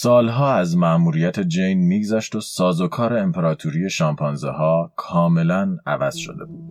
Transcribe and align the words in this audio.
سالها 0.00 0.54
از 0.54 0.76
مأموریت 0.76 1.40
جین 1.40 1.78
میگذشت 1.78 2.34
و 2.34 2.40
سازوکار 2.40 3.14
امپراتوری 3.14 3.90
شامپانزه 3.90 4.50
ها 4.50 4.92
کاملا 4.96 5.76
عوض 5.86 6.16
شده 6.16 6.44
بود. 6.44 6.64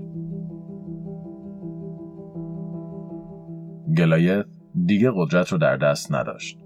گلایت 3.97 4.45
دیگه 4.85 5.11
قدرت 5.15 5.51
رو 5.51 5.57
در 5.57 5.77
دست 5.77 6.11
نداشت. 6.11 6.59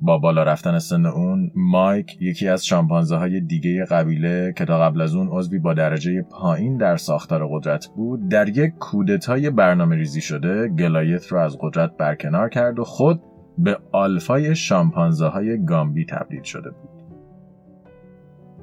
با 0.00 0.18
بالا 0.18 0.42
رفتن 0.42 0.78
سن 0.78 1.06
اون 1.06 1.50
مایک 1.54 2.16
یکی 2.20 2.48
از 2.48 2.66
شامپانزه 2.66 3.16
های 3.16 3.40
دیگه 3.40 3.84
قبیله 3.84 4.54
که 4.56 4.64
تا 4.64 4.80
قبل 4.80 5.00
از 5.00 5.14
اون 5.14 5.28
عضوی 5.32 5.58
با 5.58 5.74
درجه 5.74 6.22
پایین 6.22 6.76
در 6.76 6.96
ساختار 6.96 7.48
قدرت 7.50 7.86
بود 7.96 8.28
در 8.28 8.48
یک 8.48 8.74
کودتای 8.78 9.50
برنامه 9.50 9.96
ریزی 9.96 10.20
شده 10.20 10.68
گلایت 10.68 11.26
رو 11.26 11.38
از 11.38 11.58
قدرت 11.60 11.96
برکنار 11.96 12.48
کرد 12.48 12.78
و 12.78 12.84
خود 12.84 13.22
به 13.58 13.78
آلفای 13.92 14.56
شامپانزه 14.56 15.26
های 15.26 15.64
گامبی 15.64 16.04
تبدیل 16.04 16.42
شده 16.42 16.70
بود. 16.70 16.98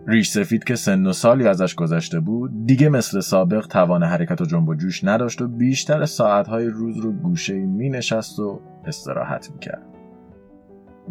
ریش 0.07 0.29
سفید 0.29 0.63
که 0.63 0.75
سن 0.75 1.07
و 1.07 1.13
سالی 1.13 1.47
ازش 1.47 1.75
گذشته 1.75 2.19
بود 2.19 2.65
دیگه 2.65 2.89
مثل 2.89 3.19
سابق 3.19 3.67
توان 3.67 4.03
حرکت 4.03 4.41
و 4.41 4.45
جنب 4.45 4.69
و 4.69 4.75
جوش 4.75 5.03
نداشت 5.03 5.41
و 5.41 5.47
بیشتر 5.47 6.05
ساعتهای 6.05 6.67
روز 6.67 6.97
رو 6.97 7.11
گوشه 7.11 7.53
می 7.53 7.89
نشست 7.89 8.39
و 8.39 8.61
استراحت 8.85 9.51
می 9.51 9.59
کرد. 9.59 9.95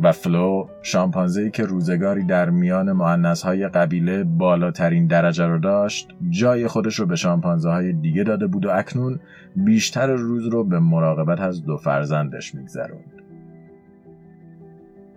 و 0.03 0.13
فلو 0.13 0.67
شامپانزهی 0.83 1.51
که 1.51 1.65
روزگاری 1.65 2.25
در 2.25 2.51
میان 2.51 2.89
های 3.45 3.69
قبیله 3.69 4.25
بالاترین 4.25 5.07
درجه 5.07 5.47
رو 5.47 5.59
داشت 5.59 6.09
جای 6.31 6.69
خودش 6.69 7.01
رو 7.01 7.07
به 7.07 7.17
شامپانزه 7.17 7.71
های 7.71 7.93
دیگه 7.93 8.23
داده 8.23 8.47
بود 8.47 8.67
و 8.67 8.71
اکنون 8.71 9.21
بیشتر 9.57 10.07
روز 10.07 10.47
رو 10.47 10.65
به 10.65 10.79
مراقبت 10.79 11.41
از 11.41 11.65
دو 11.65 11.77
فرزندش 11.77 12.55
میگذروند. 12.55 13.24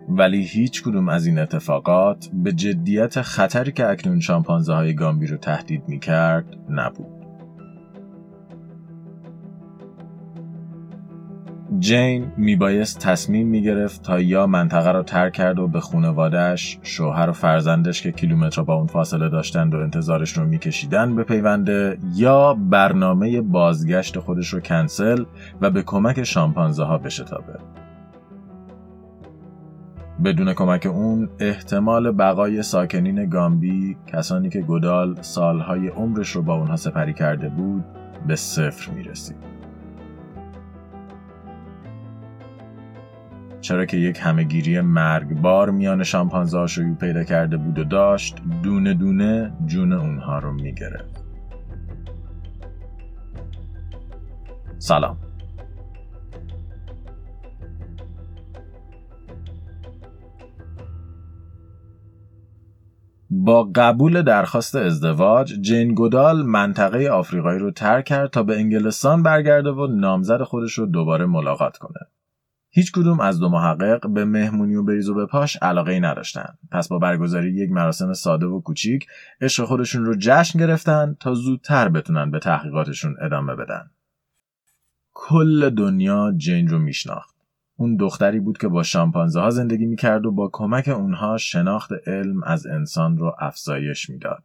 ولی 0.08 0.42
هیچ 0.42 0.82
کدوم 0.82 1.08
از 1.08 1.26
این 1.26 1.38
اتفاقات 1.38 2.28
به 2.32 2.52
جدیت 2.52 3.22
خطری 3.22 3.72
که 3.72 3.88
اکنون 3.88 4.20
شامپانزه 4.20 4.74
های 4.74 4.94
گامبی 4.94 5.26
رو 5.26 5.36
تهدید 5.36 5.82
می 5.88 5.98
کرد 5.98 6.56
نبود. 6.70 7.18
جین 11.78 12.32
میبایست 12.36 12.98
تصمیم 12.98 13.48
می‌گرفت 13.48 14.02
تا 14.02 14.20
یا 14.20 14.46
منطقه 14.46 14.92
را 14.92 15.02
ترک 15.02 15.32
کرد 15.32 15.58
و 15.58 15.68
به 15.68 15.80
خونوادهش 15.80 16.78
شوهر 16.82 17.30
و 17.30 17.32
فرزندش 17.32 18.02
که 18.02 18.12
کیلومتر 18.12 18.62
با 18.62 18.74
اون 18.74 18.86
فاصله 18.86 19.28
داشتند 19.28 19.74
و 19.74 19.78
انتظارش 19.78 20.32
رو 20.32 20.44
میکشیدن 20.44 21.16
بپیونده 21.16 21.98
یا 22.14 22.54
برنامه 22.54 23.40
بازگشت 23.40 24.18
خودش 24.18 24.48
رو 24.48 24.60
کنسل 24.60 25.24
و 25.60 25.70
به 25.70 25.82
کمک 25.82 26.22
شامپانزه 26.22 26.84
ها 26.84 26.98
بشتابه 26.98 27.58
بدون 30.24 30.54
کمک 30.54 30.86
اون 30.86 31.28
احتمال 31.38 32.12
بقای 32.12 32.62
ساکنین 32.62 33.28
گامبی 33.28 33.96
کسانی 34.06 34.48
که 34.48 34.60
گدال 34.60 35.22
سالهای 35.22 35.88
عمرش 35.88 36.30
رو 36.30 36.42
با 36.42 36.54
اونها 36.54 36.76
سپری 36.76 37.14
کرده 37.14 37.48
بود 37.48 37.84
به 38.26 38.36
صفر 38.36 38.90
می‌رسید. 38.90 39.36
چرا 43.60 43.86
که 43.86 43.96
یک 43.96 44.18
همهگیری 44.22 44.80
مرگبار 44.80 45.70
میان 45.70 46.02
شامپانزه 46.02 46.66
شیوع 46.66 46.94
پیدا 46.94 47.24
کرده 47.24 47.56
بود 47.56 47.78
و 47.78 47.84
داشت 47.84 48.42
دونه 48.62 48.94
دونه 48.94 49.52
جون 49.66 49.92
اونها 49.92 50.38
رو 50.38 50.52
می‌گرفت. 50.52 51.24
سلام. 54.78 55.27
با 63.48 63.64
قبول 63.74 64.22
درخواست 64.22 64.76
ازدواج 64.76 65.54
جین 65.60 65.94
گودال 65.94 66.42
منطقه 66.42 67.08
آفریقایی 67.08 67.58
رو 67.58 67.70
ترک 67.70 68.04
کرد 68.04 68.30
تا 68.30 68.42
به 68.42 68.56
انگلستان 68.56 69.22
برگرده 69.22 69.70
و 69.70 69.86
نامزد 69.86 70.42
خودش 70.42 70.72
رو 70.72 70.86
دوباره 70.86 71.26
ملاقات 71.26 71.76
کنه 71.76 72.00
هیچ 72.70 72.92
کدوم 72.92 73.20
از 73.20 73.40
دو 73.40 73.48
محقق 73.48 74.08
به 74.08 74.24
مهمونی 74.24 74.74
و 74.74 74.82
بریز 74.82 75.08
و 75.08 75.14
به 75.14 75.26
پاش 75.26 75.56
علاقه 75.56 75.92
ای 75.92 76.00
نداشتن. 76.00 76.58
پس 76.72 76.88
با 76.88 76.98
برگزاری 76.98 77.50
یک 77.50 77.70
مراسم 77.70 78.12
ساده 78.12 78.46
و 78.46 78.60
کوچیک 78.60 79.06
عشق 79.40 79.64
خودشون 79.64 80.04
رو 80.04 80.14
جشن 80.18 80.58
گرفتن 80.58 81.16
تا 81.20 81.34
زودتر 81.34 81.88
بتونن 81.88 82.30
به 82.30 82.38
تحقیقاتشون 82.38 83.16
ادامه 83.20 83.54
بدن. 83.54 83.90
کل 85.14 85.70
دنیا 85.70 86.32
جین 86.36 86.68
رو 86.68 86.78
میشناخت. 86.78 87.37
اون 87.80 87.96
دختری 87.96 88.40
بود 88.40 88.58
که 88.58 88.68
با 88.68 88.82
شامپانزه 88.82 89.40
ها 89.40 89.50
زندگی 89.50 89.86
می‌کرد 89.86 90.26
و 90.26 90.32
با 90.32 90.50
کمک 90.52 90.88
اونها 90.88 91.36
شناخت 91.36 91.90
علم 92.06 92.42
از 92.42 92.66
انسان 92.66 93.18
رو 93.18 93.36
افزایش 93.38 94.10
می‌داد. 94.10 94.42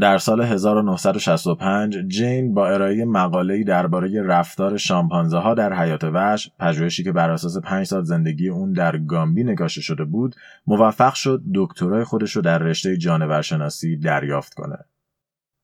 در 0.00 0.18
سال 0.18 0.40
1965 0.40 1.96
جین 2.06 2.54
با 2.54 2.68
ارائه 2.68 3.04
مقاله‌ای 3.04 3.64
درباره 3.64 4.22
رفتار 4.22 4.76
شامپانزه 4.76 5.38
ها 5.38 5.54
در 5.54 5.72
حیات 5.72 6.04
وحش 6.04 6.50
پژوهشی 6.58 7.04
که 7.04 7.12
بر 7.12 7.30
اساس 7.30 7.58
5 7.58 7.86
سال 7.86 8.04
زندگی 8.04 8.48
اون 8.48 8.72
در 8.72 8.98
گامبی 8.98 9.44
نگاشته 9.44 9.80
شده 9.80 10.04
بود 10.04 10.34
موفق 10.66 11.14
شد 11.14 11.42
دکترای 11.54 12.04
خودش 12.04 12.36
رو 12.36 12.42
در 12.42 12.58
رشته 12.58 12.96
جانورشناسی 12.96 13.96
دریافت 13.96 14.54
کنه 14.54 14.78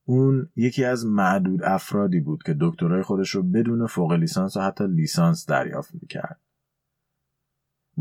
اون 0.06 0.48
یکی 0.56 0.84
از 0.84 1.06
معدود 1.06 1.62
افرادی 1.62 2.20
بود 2.20 2.42
که 2.42 2.56
دکترای 2.60 3.02
خودش 3.02 3.30
رو 3.30 3.42
بدون 3.42 3.86
فوق 3.86 4.12
لیسانس 4.12 4.56
و 4.56 4.60
حتی 4.60 4.86
لیسانس 4.86 5.46
دریافت 5.46 5.94
می‌کرد 6.02 6.40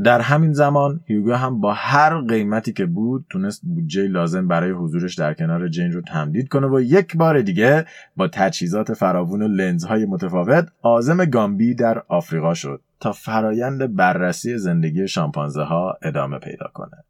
در 0.03 0.21
همین 0.21 0.53
زمان 0.53 0.99
هیوگو 1.05 1.33
هم 1.33 1.61
با 1.61 1.73
هر 1.73 2.21
قیمتی 2.21 2.73
که 2.73 2.85
بود 2.85 3.25
تونست 3.29 3.61
بودجه 3.63 4.07
لازم 4.07 4.47
برای 4.47 4.71
حضورش 4.71 5.15
در 5.15 5.33
کنار 5.33 5.67
جین 5.67 5.91
رو 5.91 6.01
تمدید 6.01 6.47
کنه 6.47 6.67
و 6.67 6.81
یک 6.81 7.17
بار 7.17 7.41
دیگه 7.41 7.85
با 8.15 8.27
تجهیزات 8.27 8.93
فراوون 8.93 9.41
و 9.41 9.47
لنزهای 9.47 10.05
متفاوت 10.05 10.67
آزم 10.81 11.25
گامبی 11.25 11.75
در 11.75 12.03
آفریقا 12.07 12.53
شد 12.53 12.81
تا 12.99 13.11
فرایند 13.11 13.95
بررسی 13.95 14.57
زندگی 14.57 15.07
شامپانزه 15.07 15.63
ها 15.63 15.97
ادامه 16.01 16.39
پیدا 16.39 16.67
کنه. 16.73 17.03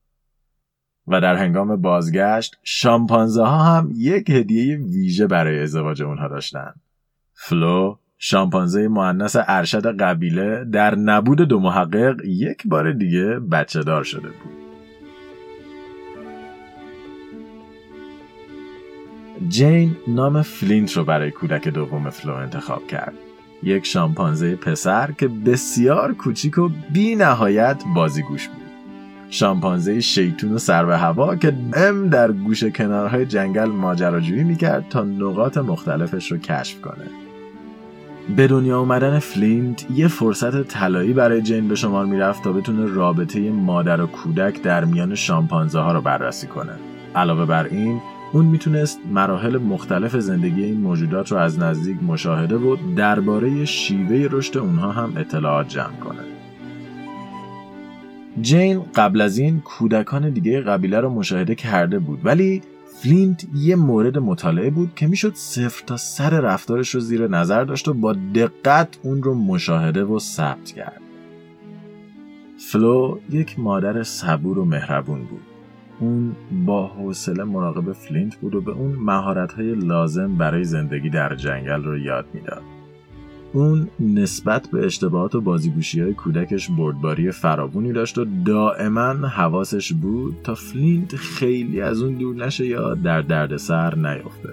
و 1.08 1.22
در 1.22 1.36
هنگام 1.36 1.82
بازگشت 1.82 2.60
شامپانزه 2.64 3.44
ها 3.44 3.64
هم 3.64 3.92
یک 3.96 4.30
هدیه 4.30 4.78
ویژه 4.78 5.28
برای 5.28 5.64
ازدواج 5.64 6.04
اونها 6.04 6.28
داشتن. 6.28 6.74
فلو 7.34 7.98
شامپانزه 8.26 8.88
مؤنث 8.88 9.36
ارشد 9.48 9.98
قبیله 9.98 10.66
در 10.72 10.96
نبود 10.96 11.42
دو 11.42 11.60
محقق 11.60 12.26
یک 12.26 12.62
بار 12.66 12.92
دیگه 12.92 13.26
بچه 13.52 13.84
دار 13.84 14.04
شده 14.04 14.28
بود. 14.28 14.54
جین 19.50 19.96
نام 20.08 20.42
فلینت 20.42 20.94
رو 20.94 21.04
برای 21.04 21.32
کودک 21.32 21.68
دوم 21.68 22.10
فلو 22.10 22.34
انتخاب 22.34 22.88
کرد. 22.88 23.14
یک 23.64 23.86
شامپانزه 23.86 24.56
پسر 24.56 25.12
که 25.12 25.28
بسیار 25.28 26.14
کوچیک 26.14 26.58
و 26.58 26.70
بی 26.94 27.16
نهایت 27.16 27.84
بازیگوش 27.96 28.48
بود. 28.48 28.64
شامپانزه 29.30 30.00
شیطون 30.00 30.54
و 30.54 30.58
سر 30.58 30.86
به 30.86 30.98
هوا 30.98 31.36
که 31.36 31.54
مدام 31.74 32.10
در 32.10 32.32
گوشه 32.32 32.64
کنارهای 32.64 33.26
جنگل 33.26 33.66
ماجراجویی 33.66 34.44
می‌کرد 34.44 34.90
تا 34.90 35.04
نقاط 35.04 35.58
مختلفش 35.58 36.32
رو 36.32 36.38
کشف 36.38 36.82
کنه. 36.82 37.06
به 38.30 38.48
دنیا 38.48 38.80
اومدن 38.80 39.20
فلینت 39.20 39.86
یه 39.92 40.08
فرصت 40.08 40.64
طلایی 40.64 41.14
برای 41.14 41.42
جین 41.42 41.68
به 41.68 41.76
شمار 41.76 42.06
می‌رفت 42.06 42.44
تا 42.44 42.52
بتونه 42.52 42.86
رابطه 42.86 43.52
مادر 43.52 44.02
و 44.02 44.08
کودک 44.08 44.62
در 44.62 44.86
میان 44.86 45.16
شامپانزه 45.16 45.80
ها 45.80 45.92
رو 45.92 46.02
بررسی 46.02 46.48
کنه. 46.48 46.74
علاوه 47.16 47.46
بر 47.46 47.64
این 47.64 48.02
اون 48.34 48.46
می‌تونست 48.46 49.00
مراحل 49.12 49.58
مختلف 49.58 50.16
زندگی 50.16 50.64
این 50.64 50.82
موجودات 50.82 51.32
رو 51.32 51.38
از 51.38 51.60
نزدیک 51.60 52.04
مشاهده 52.04 52.56
و 52.56 52.78
درباره 52.96 53.66
شیوه 53.66 54.28
رشد 54.32 54.58
اونها 54.58 54.92
هم 54.92 55.14
اطلاعات 55.18 55.70
جمع 55.70 55.96
کنه. 56.04 56.20
جین 58.42 58.82
قبل 58.96 59.22
از 59.22 59.38
این 59.38 59.62
کودکان 59.62 60.30
دیگه 60.30 60.62
قبیله 60.62 61.00
رو 61.00 61.10
مشاهده 61.10 61.56
کرده 61.56 62.00
بود 62.00 62.20
ولی 62.24 62.62
فلینت 63.02 63.46
یه 63.56 63.76
مورد 63.76 64.18
مطالعه 64.18 64.70
بود 64.70 64.92
که 64.96 65.08
می‌شد 65.08 65.34
صفر 65.36 65.84
تا 65.86 65.98
صد 65.98 66.40
رفتارش 66.40 66.90
رو 66.90 67.00
زیر 67.00 67.28
نظر 67.28 67.64
داشت 67.64 67.88
و 67.88 67.94
با 67.94 68.14
دقت 68.14 69.00
اون 69.04 69.24
رو 69.24 69.36
مشاهده 69.36 70.04
و 70.04 70.20
ثبت 70.20 70.72
کرد. 70.72 71.02
فلو 72.58 73.20
یک 73.30 73.60
مادر 73.60 74.04
صبور 74.04 74.60
و 74.60 74.66
مهربون 74.66 75.20
بود. 75.24 75.42
اون 76.00 76.36
با 76.66 76.88
حوصله 76.88 77.44
مراقب 77.44 77.92
فلینت 77.92 78.36
بود 78.36 78.56
و 78.56 78.62
به 78.62 78.72
اون 78.72 78.92
مهارت‌های 78.92 79.76
لازم 79.76 80.36
برای 80.38 80.64
زندگی 80.64 81.10
در 81.10 81.36
جنگل 81.36 81.84
رو 81.84 81.98
یاد 81.98 82.26
می‌داد. 82.34 82.62
اون 83.54 83.90
نسبت 84.00 84.68
به 84.68 84.86
اشتباهات 84.86 85.36
و 85.36 85.42
بازیگوشی 85.42 86.02
های 86.02 86.14
کودکش 86.14 86.70
بردباری 86.70 87.32
فراوونی 87.32 87.94
داشت 87.94 88.18
و 88.18 88.26
دائما 88.46 89.14
حواسش 89.14 89.94
بود 89.94 90.36
تا 90.44 90.56
فلینت 90.56 91.16
خیلی 91.16 91.82
از 91.82 92.02
اون 92.02 92.14
دور 92.14 92.36
نشه 92.36 92.66
یا 92.68 92.96
در 92.96 93.22
دردسر 93.22 93.96
نیفته. 93.96 94.50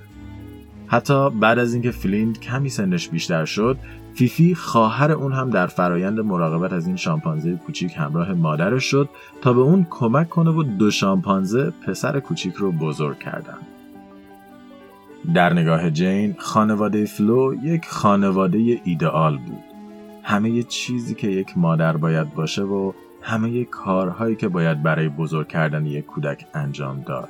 حتی 0.86 1.30
بعد 1.30 1.58
از 1.58 1.74
اینکه 1.74 1.90
فلینت 1.90 2.40
کمی 2.40 2.68
سنش 2.68 3.08
بیشتر 3.08 3.44
شد 3.44 3.78
فیفی 4.14 4.54
خواهر 4.54 5.12
اون 5.12 5.32
هم 5.32 5.50
در 5.50 5.66
فرایند 5.66 6.20
مراقبت 6.20 6.72
از 6.72 6.86
این 6.86 6.96
شامپانزه 6.96 7.56
کوچیک 7.56 7.92
همراه 7.96 8.32
مادرش 8.32 8.84
شد 8.84 9.08
تا 9.40 9.52
به 9.52 9.60
اون 9.60 9.86
کمک 9.90 10.28
کنه 10.28 10.50
و 10.50 10.62
دو 10.62 10.90
شامپانزه 10.90 11.72
پسر 11.86 12.20
کوچیک 12.20 12.54
رو 12.54 12.72
بزرگ 12.72 13.18
کردن. 13.18 13.58
در 15.34 15.52
نگاه 15.52 15.90
جین 15.90 16.34
خانواده 16.38 17.04
فلو 17.04 17.54
یک 17.62 17.86
خانواده 17.86 18.80
ایدئال 18.84 19.38
بود. 19.38 19.64
همه 20.22 20.62
چیزی 20.62 21.14
که 21.14 21.28
یک 21.28 21.58
مادر 21.58 21.96
باید 21.96 22.34
باشه 22.34 22.62
و 22.62 22.92
همه 23.22 23.64
کارهایی 23.64 24.36
که 24.36 24.48
باید 24.48 24.82
برای 24.82 25.08
بزرگ 25.08 25.48
کردن 25.48 25.86
یک 25.86 26.06
کودک 26.06 26.46
انجام 26.54 27.00
داد. 27.00 27.28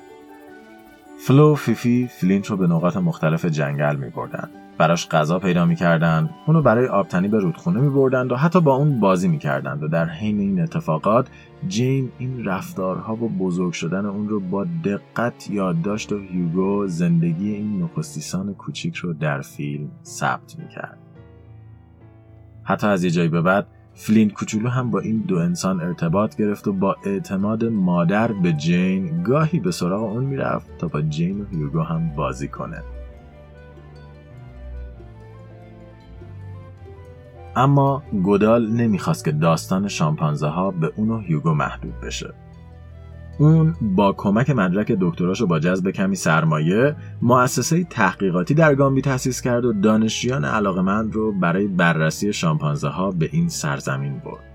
فلو 1.18 1.52
و 1.52 1.54
فیفی 1.54 2.06
فلینت 2.06 2.46
رو 2.46 2.56
به 2.56 2.66
نقاط 2.66 2.96
مختلف 2.96 3.44
جنگل 3.44 3.96
می 3.96 4.10
بردن. 4.10 4.50
براش 4.80 5.08
غذا 5.08 5.38
پیدا 5.38 5.64
می‌کردند. 5.64 6.30
اونو 6.46 6.62
برای 6.62 6.86
آبتنی 6.86 7.28
به 7.28 7.38
رودخونه 7.38 7.80
میبردند 7.80 8.32
و 8.32 8.36
حتی 8.36 8.60
با 8.60 8.74
اون 8.74 9.00
بازی 9.00 9.28
می‌کردند 9.28 9.82
و 9.82 9.88
در 9.88 10.08
حین 10.08 10.40
این 10.40 10.60
اتفاقات 10.60 11.28
جین 11.68 12.10
این 12.18 12.44
رفتارها 12.44 13.14
و 13.14 13.28
بزرگ 13.28 13.72
شدن 13.72 14.06
اون 14.06 14.28
رو 14.28 14.40
با 14.40 14.66
دقت 14.84 15.50
یادداشت 15.50 16.12
و 16.12 16.18
هیوگو 16.18 16.86
زندگی 16.86 17.50
این 17.50 17.82
نخستیسان 17.82 18.54
کوچیک 18.54 18.96
رو 18.96 19.12
در 19.12 19.40
فیلم 19.40 19.88
ثبت 20.04 20.56
می‌کرد. 20.58 20.98
حتی 22.62 22.86
از 22.86 23.04
یه 23.04 23.10
جایی 23.10 23.28
به 23.28 23.42
بعد 23.42 23.66
فلینت 23.94 24.32
کوچولو 24.32 24.68
هم 24.68 24.90
با 24.90 25.00
این 25.00 25.18
دو 25.28 25.36
انسان 25.36 25.80
ارتباط 25.80 26.36
گرفت 26.36 26.68
و 26.68 26.72
با 26.72 26.96
اعتماد 27.04 27.64
مادر 27.64 28.32
به 28.32 28.52
جین 28.52 29.22
گاهی 29.22 29.60
به 29.60 29.70
سراغ 29.70 30.02
اون 30.02 30.24
می‌رفت 30.24 30.78
تا 30.78 30.88
با 30.88 31.02
جین 31.02 31.40
و 31.40 31.44
هیوگو 31.44 31.80
هم 31.80 32.10
بازی 32.16 32.48
کنه. 32.48 32.82
اما 37.56 38.02
گودال 38.22 38.70
نمی‌خواست 38.70 39.24
که 39.24 39.32
داستان 39.32 39.88
شامپانزه 39.88 40.46
ها 40.46 40.70
به 40.70 40.92
اون 40.96 41.10
و 41.10 41.18
هیوگو 41.18 41.54
محدود 41.54 42.00
بشه. 42.00 42.34
اون 43.38 43.74
با 43.80 44.12
کمک 44.12 44.50
مدرک 44.50 44.92
دکتراش 45.00 45.41
و 45.41 45.46
با 45.46 45.58
جذب 45.58 45.90
کمی 45.90 46.16
سرمایه 46.16 46.96
مؤسسه 47.22 47.84
تحقیقاتی 47.84 48.54
در 48.54 48.74
گامبی 48.74 49.02
تأسیس 49.02 49.40
کرد 49.40 49.64
و 49.64 49.72
دانشجویان 49.72 50.44
علاقمند 50.44 51.14
رو 51.14 51.32
برای 51.32 51.66
بررسی 51.66 52.32
شامپانزه 52.32 52.88
ها 52.88 53.10
به 53.10 53.28
این 53.32 53.48
سرزمین 53.48 54.18
برد. 54.18 54.49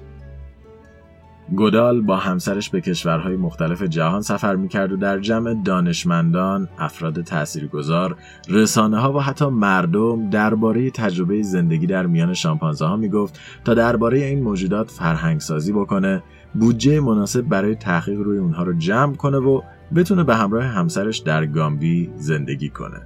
گودال 1.51 2.01
با 2.01 2.17
همسرش 2.17 2.69
به 2.69 2.81
کشورهای 2.81 3.35
مختلف 3.35 3.83
جهان 3.83 4.21
سفر 4.21 4.55
می‌کرد 4.55 4.91
و 4.91 4.97
در 4.97 5.19
جمع 5.19 5.53
دانشمندان، 5.63 6.67
افراد 6.79 7.21
تاثیرگذار، 7.21 8.15
رسانه 8.49 8.99
ها 8.99 9.13
و 9.13 9.19
حتی 9.19 9.45
مردم 9.45 10.29
درباره 10.29 10.91
تجربه 10.91 11.41
زندگی 11.41 11.87
در 11.87 12.05
میان 12.05 12.33
شامپانزه 12.33 12.85
ها 12.85 12.95
می‌گفت 12.95 13.39
تا 13.65 13.73
درباره 13.73 14.19
این 14.19 14.43
موجودات 14.43 14.91
فرهنگ 14.91 15.39
سازی 15.39 15.73
بکنه، 15.73 16.23
بودجه 16.53 16.99
مناسب 16.99 17.41
برای 17.41 17.75
تحقیق 17.75 18.19
روی 18.19 18.37
اونها 18.37 18.63
رو 18.63 18.73
جمع 18.73 19.15
کنه 19.15 19.37
و 19.37 19.61
بتونه 19.95 20.23
به 20.23 20.35
همراه 20.35 20.63
همسرش 20.63 21.17
در 21.17 21.45
گامبی 21.45 22.09
زندگی 22.15 22.69
کنه. 22.69 23.01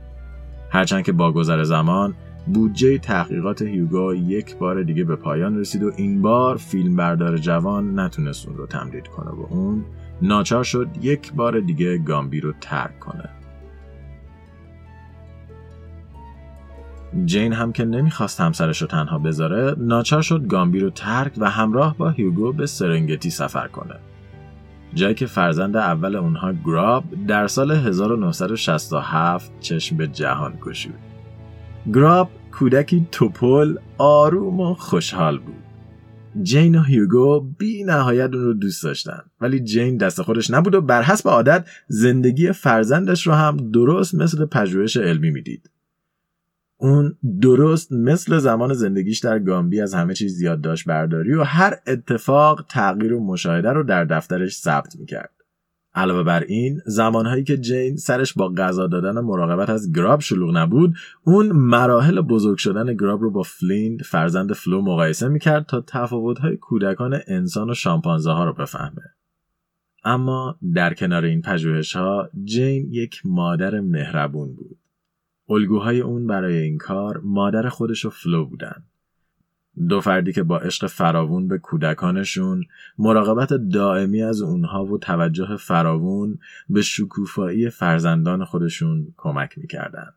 هرچند 0.71 1.03
که 1.03 1.11
با 1.11 1.31
گذر 1.31 1.63
زمان 1.63 2.13
بودجه 2.53 2.97
تحقیقات 2.97 3.61
هیوگو 3.61 4.13
یک 4.13 4.57
بار 4.57 4.83
دیگه 4.83 5.03
به 5.03 5.15
پایان 5.15 5.57
رسید 5.57 5.83
و 5.83 5.91
این 5.97 6.21
بار 6.21 6.57
فیلمبردار 6.57 7.37
جوان 7.37 7.99
نتونست 7.99 8.47
اون 8.47 8.57
رو 8.57 8.67
تمدید 8.67 9.07
کنه 9.07 9.29
و 9.29 9.45
اون 9.49 9.85
ناچار 10.21 10.63
شد 10.63 10.87
یک 11.01 11.33
بار 11.33 11.59
دیگه 11.59 11.97
گامبی 11.97 12.39
رو 12.39 12.53
ترک 12.61 12.99
کنه. 12.99 13.29
جین 17.25 17.53
هم 17.53 17.71
که 17.71 17.85
نمی‌خواست 17.85 18.41
همسرش 18.41 18.81
رو 18.81 18.87
تنها 18.87 19.17
بذاره 19.17 19.75
ناچار 19.77 20.21
شد 20.21 20.47
گامبی 20.47 20.79
رو 20.79 20.89
ترک 20.89 21.33
و 21.37 21.49
همراه 21.49 21.97
با 21.97 22.09
هیوگو 22.09 22.51
به 22.51 22.65
سرنگتی 22.65 23.29
سفر 23.29 23.67
کنه. 23.67 23.95
جایی 24.93 25.15
که 25.15 25.25
فرزند 25.25 25.77
اول 25.77 26.15
اونها 26.15 26.53
گراب 26.65 27.03
در 27.27 27.47
سال 27.47 27.71
1967 27.71 29.51
چشم 29.59 29.97
به 29.97 30.07
جهان 30.07 30.53
گشود. 30.61 30.99
گراب 31.93 32.29
کودکی 32.51 33.07
توپل 33.11 33.77
آروم 33.97 34.59
و 34.59 34.73
خوشحال 34.73 35.37
بود. 35.37 35.63
جین 36.41 36.75
و 36.75 36.83
هیوگو 36.83 37.39
بی 37.39 37.83
نهایت 37.83 38.33
اون 38.33 38.43
رو 38.43 38.53
دوست 38.53 38.83
داشتن. 38.83 39.21
ولی 39.41 39.59
جین 39.59 39.97
دست 39.97 40.21
خودش 40.21 40.51
نبود 40.51 40.75
و 40.75 40.81
بر 40.81 41.01
حسب 41.01 41.29
عادت 41.29 41.67
زندگی 41.87 42.51
فرزندش 42.51 43.27
رو 43.27 43.33
هم 43.33 43.71
درست 43.71 44.15
مثل 44.15 44.45
پژوهش 44.45 44.97
علمی 44.97 45.31
می‌دید. 45.31 45.69
اون 46.77 47.17
درست 47.41 47.91
مثل 47.91 48.37
زمان 48.37 48.73
زندگیش 48.73 49.19
در 49.19 49.39
گامبی 49.39 49.81
از 49.81 49.93
همه 49.93 50.13
چیز 50.13 50.35
یادداشت 50.35 50.87
برداری 50.87 51.33
و 51.33 51.43
هر 51.43 51.73
اتفاق 51.87 52.65
تغییر 52.69 53.13
و 53.13 53.25
مشاهده 53.25 53.69
رو 53.69 53.83
در 53.83 54.05
دفترش 54.05 54.57
ثبت 54.57 54.95
می‌کرد. 54.99 55.31
علاوه 55.93 56.23
بر 56.23 56.43
این 56.43 56.81
زمانهایی 56.85 57.43
که 57.43 57.57
جین 57.57 57.95
سرش 57.95 58.33
با 58.33 58.49
غذا 58.49 58.87
دادن 58.87 59.17
و 59.17 59.21
مراقبت 59.21 59.69
از 59.69 59.91
گراب 59.91 60.19
شلوغ 60.19 60.57
نبود 60.57 60.93
اون 61.23 61.51
مراحل 61.51 62.21
بزرگ 62.21 62.57
شدن 62.57 62.95
گراب 62.95 63.21
رو 63.21 63.31
با 63.31 63.43
فلینت 63.43 64.01
فرزند 64.01 64.53
فلو 64.53 64.81
مقایسه 64.81 65.27
می‌کرد 65.27 65.65
تا 65.65 65.83
تفاوتهای 65.87 66.57
کودکان 66.57 67.19
انسان 67.27 67.69
و 67.69 67.73
شامپانزه 67.73 68.31
ها 68.31 68.45
رو 68.45 68.53
بفهمه. 68.53 69.03
اما 70.03 70.59
در 70.73 70.93
کنار 70.93 71.25
این 71.25 71.41
پژوهش 71.41 71.95
ها 71.95 72.29
جین 72.43 72.87
یک 72.91 73.21
مادر 73.25 73.79
مهربون 73.79 74.55
بود. 74.55 74.77
الگوهای 75.49 76.01
اون 76.01 76.27
برای 76.27 76.57
این 76.57 76.77
کار 76.77 77.21
مادر 77.23 77.69
خودش 77.69 78.05
و 78.05 78.09
فلو 78.09 78.45
بودن. 78.45 78.83
دو 79.89 80.01
فردی 80.01 80.33
که 80.33 80.43
با 80.43 80.59
عشق 80.59 80.87
فراوون 80.87 81.47
به 81.47 81.57
کودکانشون 81.57 82.63
مراقبت 82.97 83.53
دائمی 83.53 84.23
از 84.23 84.41
اونها 84.41 84.85
و 84.85 84.97
توجه 84.97 85.57
فراوون 85.57 86.39
به 86.69 86.81
شکوفایی 86.81 87.69
فرزندان 87.69 88.45
خودشون 88.45 89.13
کمک 89.17 89.57
می‌کردن. 89.57 90.13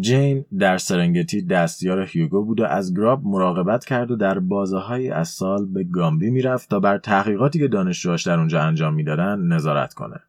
جین 0.00 0.44
در 0.58 0.78
سرنگتی 0.78 1.42
دستیار 1.42 2.00
هیوگو 2.00 2.44
بود 2.44 2.60
و 2.60 2.64
از 2.64 2.94
گراب 2.94 3.22
مراقبت 3.24 3.84
کرد 3.84 4.10
و 4.10 4.16
در 4.16 4.38
بازه 4.38 5.10
از 5.12 5.28
سال 5.28 5.66
به 5.66 5.84
گامبی 5.84 6.30
می‌رفت 6.30 6.70
تا 6.70 6.80
بر 6.80 6.98
تحقیقاتی 6.98 7.58
که 7.58 7.68
دانشجوهاش 7.68 8.26
در 8.26 8.38
اونجا 8.38 8.62
انجام 8.62 8.94
می‌دادن 8.94 9.40
نظارت 9.40 9.94
کنه. 9.94 10.20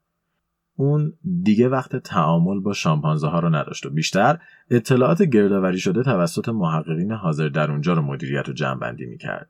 اون 0.77 1.13
دیگه 1.43 1.69
وقت 1.69 1.95
تعامل 1.95 2.59
با 2.59 2.73
شامپانزه 2.73 3.27
ها 3.27 3.39
رو 3.39 3.49
نداشت 3.49 3.85
و 3.85 3.89
بیشتر 3.89 4.39
اطلاعات 4.69 5.21
گردآوری 5.21 5.79
شده 5.79 6.03
توسط 6.03 6.49
محققین 6.49 7.11
حاضر 7.11 7.47
در 7.47 7.71
اونجا 7.71 7.93
رو 7.93 8.01
مدیریت 8.01 8.49
و 8.49 8.53
جمعبندی 8.53 9.05
می‌کرد. 9.05 9.49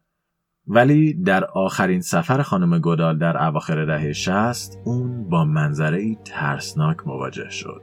ولی 0.68 1.14
در 1.14 1.46
آخرین 1.46 2.02
سفر 2.02 2.42
خانم 2.42 2.80
گودال 2.80 3.18
در 3.18 3.44
اواخر 3.44 3.86
دهه 3.86 4.14
60 4.14 4.78
اون 4.86 5.30
با 5.30 5.46
منظره 5.46 5.98
ای 5.98 6.18
ترسناک 6.26 6.98
مواجه 7.08 7.50
شد. 7.50 7.82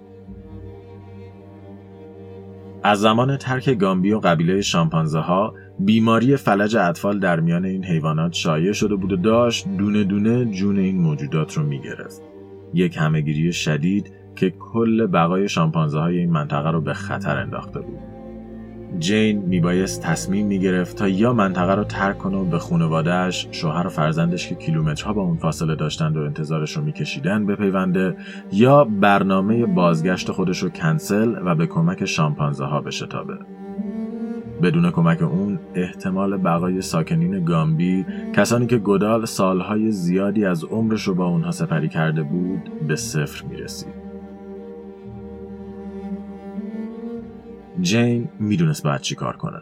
از 2.84 3.00
زمان 3.00 3.36
ترک 3.36 3.70
گامبی 3.70 4.12
و 4.12 4.18
قبیله 4.18 4.60
شامپانزه 4.60 5.18
ها 5.18 5.54
بیماری 5.78 6.36
فلج 6.36 6.76
اطفال 6.76 7.18
در 7.18 7.40
میان 7.40 7.64
این 7.64 7.84
حیوانات 7.84 8.32
شایع 8.32 8.72
شده 8.72 8.94
بود 8.94 9.12
و 9.12 9.16
داشت 9.16 9.68
دونه 9.68 10.04
دونه 10.04 10.44
جون 10.44 10.78
این 10.78 11.00
موجودات 11.00 11.56
رو 11.56 11.62
می‌گرفت. 11.62 12.31
یک 12.74 12.96
همهگیری 12.96 13.52
شدید 13.52 14.12
که 14.36 14.50
کل 14.50 15.06
بقای 15.06 15.48
شامپانزه 15.48 15.98
های 15.98 16.18
این 16.18 16.30
منطقه 16.30 16.70
رو 16.70 16.80
به 16.80 16.94
خطر 16.94 17.36
انداخته 17.36 17.80
بود. 17.80 17.98
جین 18.98 19.38
میبایست 19.38 20.02
تصمیم 20.02 20.46
می‌گرفت 20.46 20.96
تا 20.96 21.08
یا 21.08 21.32
منطقه 21.32 21.74
رو 21.74 21.84
ترک 21.84 22.18
کنه 22.18 22.36
و 22.36 22.44
به 22.44 22.58
خانوادهش 22.58 23.48
شوهر 23.50 23.86
و 23.86 23.90
فرزندش 23.90 24.48
که 24.48 24.54
کیلومترها 24.54 25.12
با 25.12 25.22
اون 25.22 25.36
فاصله 25.36 25.74
داشتند 25.74 26.16
و 26.16 26.20
انتظارش 26.20 26.76
رو 26.76 26.84
میکشیدن 26.84 27.46
بپیونده 27.46 28.16
یا 28.52 28.84
برنامه 28.84 29.66
بازگشت 29.66 30.30
خودش 30.30 30.58
رو 30.58 30.68
کنسل 30.68 31.34
و 31.44 31.54
به 31.54 31.66
کمک 31.66 32.04
شامپانزه 32.04 32.64
ها 32.64 32.80
بشتابه. 32.80 33.38
بدون 34.62 34.90
کمک 34.90 35.22
اون 35.22 35.58
احتمال 35.74 36.36
بقای 36.36 36.82
ساکنین 36.82 37.44
گامبی 37.44 38.06
کسانی 38.32 38.66
که 38.66 38.78
گدال 38.78 39.24
سالهای 39.24 39.90
زیادی 39.90 40.44
از 40.44 40.64
عمرش 40.64 41.02
رو 41.02 41.14
با 41.14 41.26
اونها 41.26 41.50
سپری 41.50 41.88
کرده 41.88 42.22
بود 42.22 42.70
به 42.88 42.96
صفر 42.96 43.44
می‌رسید. 43.44 44.02
جین 47.80 48.28
می‌دونست 48.40 48.84
باید 48.84 49.00
چی 49.00 49.14
کار 49.14 49.36
کنه. 49.36 49.60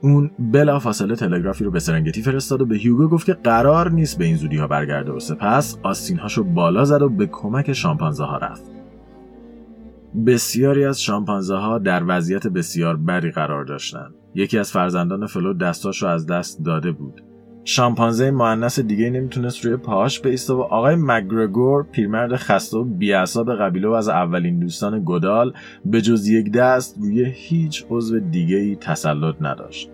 اون 0.00 0.30
بلا 0.38 0.78
فاصله 0.78 1.16
تلگرافی 1.16 1.64
رو 1.64 1.70
به 1.70 1.80
سرنگتی 1.80 2.22
فرستاد 2.22 2.60
و 2.60 2.66
به 2.66 2.76
هیوگو 2.76 3.08
گفت 3.08 3.26
که 3.26 3.34
قرار 3.34 3.90
نیست 3.90 4.18
به 4.18 4.24
این 4.24 4.36
زودی 4.36 4.56
ها 4.56 4.66
برگرده 4.66 5.12
و 5.12 5.20
سپس 5.20 5.78
آستینهاشو 5.82 6.44
بالا 6.44 6.84
زد 6.84 7.02
و 7.02 7.08
به 7.08 7.26
کمک 7.26 7.72
شامپانزه 7.72 8.24
ها 8.24 8.36
رفت. 8.36 8.70
بسیاری 10.26 10.84
از 10.84 11.02
شامپانزه 11.02 11.56
ها 11.56 11.78
در 11.78 12.02
وضعیت 12.06 12.46
بسیار 12.46 12.96
بدی 12.96 13.30
قرار 13.30 13.64
داشتند. 13.64 14.14
یکی 14.34 14.58
از 14.58 14.72
فرزندان 14.72 15.26
فلو 15.26 15.54
دستاش 15.54 16.02
رو 16.02 16.08
از 16.08 16.26
دست 16.26 16.64
داده 16.64 16.92
بود. 16.92 17.22
شامپانزه 17.64 18.30
معنس 18.30 18.80
دیگه 18.80 19.10
نمی‌تونست 19.10 19.64
روی 19.64 19.76
پاهاش 19.76 20.20
بیسته 20.20 20.54
و 20.54 20.60
آقای 20.60 20.96
مگرگور 20.96 21.82
پیرمرد 21.82 22.36
خسته 22.36 22.78
و 22.78 22.84
بیعصاب 22.84 23.54
قبیله 23.54 23.88
و 23.88 23.92
از 23.92 24.08
اولین 24.08 24.58
دوستان 24.58 25.02
گدال 25.06 25.52
به 25.84 26.00
جز 26.00 26.28
یک 26.28 26.52
دست 26.52 26.98
روی 26.98 27.32
هیچ 27.34 27.86
عضو 27.90 28.20
دیگه 28.20 28.56
ای 28.56 28.76
تسلط 28.76 29.34
نداشت. 29.40 29.90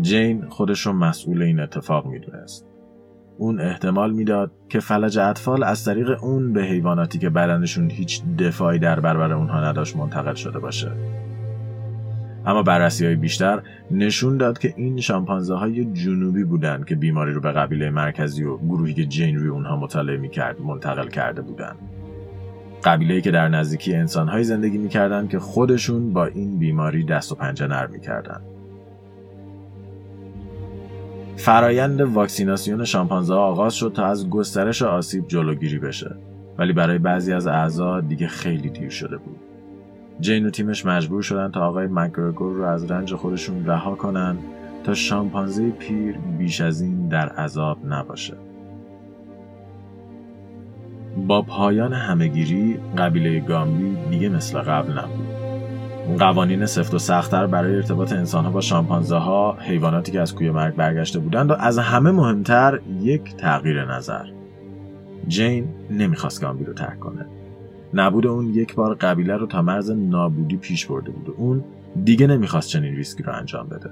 جین 0.00 0.44
خودش 0.48 0.86
رو 0.86 0.92
مسئول 0.92 1.42
این 1.42 1.60
اتفاق 1.60 2.06
می‌دونست. 2.06 2.66
اون 3.38 3.60
احتمال 3.60 4.12
می‌داد 4.12 4.50
که 4.68 4.80
فلج 4.80 5.18
اطفال 5.18 5.62
از 5.62 5.84
طریق 5.84 6.24
اون 6.24 6.52
به 6.52 6.62
حیواناتی 6.62 7.18
که 7.18 7.30
بدنشون 7.30 7.90
هیچ 7.90 8.22
دفاعی 8.38 8.78
در 8.78 9.00
برابر 9.00 9.32
اونها 9.32 9.64
نداشت 9.64 9.96
منتقل 9.96 10.34
شده 10.34 10.58
باشه. 10.58 10.92
اما 12.46 12.62
بررسی 12.62 13.06
های 13.06 13.16
بیشتر 13.16 13.62
نشون 13.90 14.36
داد 14.36 14.58
که 14.58 14.74
این 14.76 15.00
شامپانزه 15.00 15.54
های 15.54 15.84
جنوبی 15.84 16.44
بودند 16.44 16.84
که 16.84 16.94
بیماری 16.94 17.32
رو 17.32 17.40
به 17.40 17.52
قبیله 17.52 17.90
مرکزی 17.90 18.44
و 18.44 18.56
گروهی 18.56 18.94
که 18.94 19.04
جین 19.04 19.38
روی 19.38 19.48
اونها 19.48 19.76
مطالعه 19.76 20.16
می‌کرد 20.16 20.60
منتقل 20.60 21.08
کرده 21.08 21.42
بودند. 21.42 21.76
قبیله 22.84 23.20
که 23.20 23.30
در 23.30 23.48
نزدیکی 23.48 23.94
انسانهایی 23.94 24.44
زندگی 24.44 24.78
می‌کردند 24.78 25.28
که 25.28 25.38
خودشون 25.38 26.12
با 26.12 26.26
این 26.26 26.58
بیماری 26.58 27.04
دست 27.04 27.32
و 27.32 27.34
پنجه 27.34 27.66
نرم 27.66 27.90
می‌کردند. 27.90 28.42
فرایند 31.36 32.00
واکسیناسیون 32.00 32.84
شامپانزه 32.84 33.34
آغاز 33.34 33.74
شد 33.74 33.92
تا 33.96 34.06
از 34.06 34.30
گسترش 34.30 34.82
آسیب 34.82 35.28
جلوگیری 35.28 35.78
بشه 35.78 36.16
ولی 36.58 36.72
برای 36.72 36.98
بعضی 36.98 37.32
از 37.32 37.46
اعضا 37.46 38.00
دیگه 38.00 38.26
خیلی 38.26 38.70
دیر 38.70 38.90
شده 38.90 39.16
بود. 39.16 39.47
جین 40.20 40.46
و 40.46 40.50
تیمش 40.50 40.86
مجبور 40.86 41.22
شدن 41.22 41.50
تا 41.50 41.66
آقای 41.66 41.86
مکگرگور 41.86 42.52
رو 42.52 42.64
از 42.64 42.90
رنج 42.90 43.14
خودشون 43.14 43.66
رها 43.66 43.94
کنن 43.94 44.36
تا 44.84 44.94
شامپانزه 44.94 45.70
پیر 45.70 46.18
بیش 46.38 46.60
از 46.60 46.80
این 46.80 47.08
در 47.08 47.28
عذاب 47.28 47.78
نباشه. 47.86 48.34
با 51.26 51.42
پایان 51.42 51.92
همهگیری 51.92 52.78
قبیله 52.98 53.40
گامبی 53.40 53.96
دیگه 54.10 54.28
مثل 54.28 54.58
قبل 54.58 54.98
نبود. 54.98 55.38
قوانین 56.18 56.66
سفت 56.66 56.94
و 56.94 56.98
سختتر 56.98 57.46
برای 57.46 57.74
ارتباط 57.74 58.12
انسانها 58.12 58.50
با 58.50 58.60
شامپانزه 58.60 59.16
ها 59.16 59.56
حیواناتی 59.60 60.12
که 60.12 60.20
از 60.20 60.34
کوی 60.34 60.50
مرگ 60.50 60.74
برگشته 60.74 61.18
بودند 61.18 61.50
و 61.50 61.54
از 61.58 61.78
همه 61.78 62.10
مهمتر 62.10 62.80
یک 63.00 63.36
تغییر 63.36 63.84
نظر 63.84 64.24
جین 65.28 65.68
نمی‌خواست 65.90 66.40
گامبی 66.40 66.64
رو 66.64 66.72
ترک 66.72 67.00
کنه 67.00 67.26
نبود 67.94 68.26
اون 68.26 68.54
یک 68.54 68.74
بار 68.74 68.94
قبیله 68.94 69.36
رو 69.36 69.46
تا 69.46 69.62
مرز 69.62 69.90
نابودی 69.90 70.56
پیش 70.56 70.86
برده 70.86 71.10
بود 71.10 71.28
و 71.28 71.34
اون 71.36 71.64
دیگه 72.04 72.26
نمی‌خواست 72.26 72.68
چنین 72.68 72.96
ریسکی 72.96 73.22
رو 73.22 73.32
انجام 73.34 73.68
بده. 73.68 73.90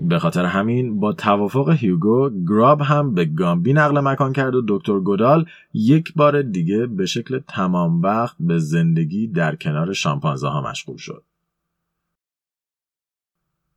به 0.00 0.18
خاطر 0.18 0.44
همین 0.44 1.00
با 1.00 1.12
توافق 1.12 1.70
هیوگو 1.70 2.30
گراب 2.48 2.80
هم 2.80 3.14
به 3.14 3.24
گامبی 3.24 3.72
نقل 3.72 4.00
مکان 4.00 4.32
کرد 4.32 4.54
و 4.54 4.62
دکتر 4.68 4.98
گودال 4.98 5.46
یک 5.74 6.14
بار 6.16 6.42
دیگه 6.42 6.86
به 6.86 7.06
شکل 7.06 7.40
تمام 7.48 8.02
وقت 8.02 8.36
به 8.40 8.58
زندگی 8.58 9.26
در 9.26 9.56
کنار 9.56 9.92
شامپانزه 9.92 10.48
ها 10.48 10.70
مشغول 10.70 10.96
شد. 10.96 11.22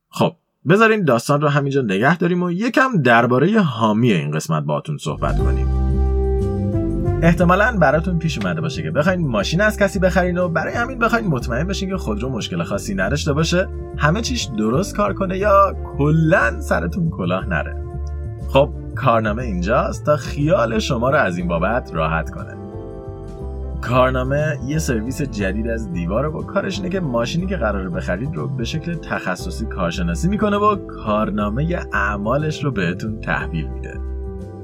خب 0.08 0.36
بذارین 0.68 1.04
داستان 1.04 1.40
رو 1.40 1.48
همینجا 1.48 1.82
نگه 1.82 2.16
داریم 2.18 2.42
و 2.42 2.50
یکم 2.50 3.02
درباره 3.02 3.60
حامی 3.60 4.12
این 4.12 4.30
قسمت 4.30 4.64
باتون 4.64 4.98
صحبت 4.98 5.38
کنیم. 5.38 5.85
احتمالا 7.22 7.76
براتون 7.80 8.18
پیش 8.18 8.38
اومده 8.38 8.60
باشه 8.60 8.82
که 8.82 8.90
بخواین 8.90 9.28
ماشین 9.28 9.60
از 9.60 9.76
کسی 9.76 9.98
بخرین 9.98 10.38
و 10.38 10.48
برای 10.48 10.74
همین 10.74 10.98
بخواین 10.98 11.26
مطمئن 11.26 11.66
بشین 11.66 11.88
که 11.88 11.96
خودرو 11.96 12.28
مشکل 12.28 12.62
خاصی 12.62 12.94
نداشته 12.94 13.32
باشه. 13.32 13.68
همه 13.98 14.20
چیش 14.20 14.48
درست 14.58 14.96
کار 14.96 15.14
کنه 15.14 15.38
یا 15.38 15.76
کلا 15.98 16.60
سرتون 16.60 17.10
کلاه 17.10 17.48
نره. 17.48 17.76
خب 18.48 18.70
کارنامه 18.94 19.42
اینجاست 19.42 20.06
تا 20.06 20.16
خیال 20.16 20.78
شما 20.78 21.10
رو 21.10 21.16
از 21.16 21.38
این 21.38 21.48
بابت 21.48 21.90
راحت 21.94 22.30
کنه. 22.30 22.56
کارنامه 23.82 24.58
یه 24.66 24.78
سرویس 24.78 25.22
جدید 25.22 25.68
از 25.68 25.92
دیواره 25.92 26.28
و 26.28 26.42
کارش 26.42 26.78
اینه 26.78 26.90
که 26.90 27.00
ماشینی 27.00 27.46
که 27.46 27.56
قراره 27.56 27.88
بخرید 27.88 28.34
رو 28.34 28.48
به 28.48 28.64
شکل 28.64 28.94
تخصصی 28.94 29.66
کارشناسی 29.66 30.28
می‌کنه 30.28 30.56
و 30.56 30.76
کارنامه 30.76 31.78
اعمالش 31.92 32.64
رو 32.64 32.70
بهتون 32.70 33.20
تحویل 33.20 33.66
میده. 33.66 34.00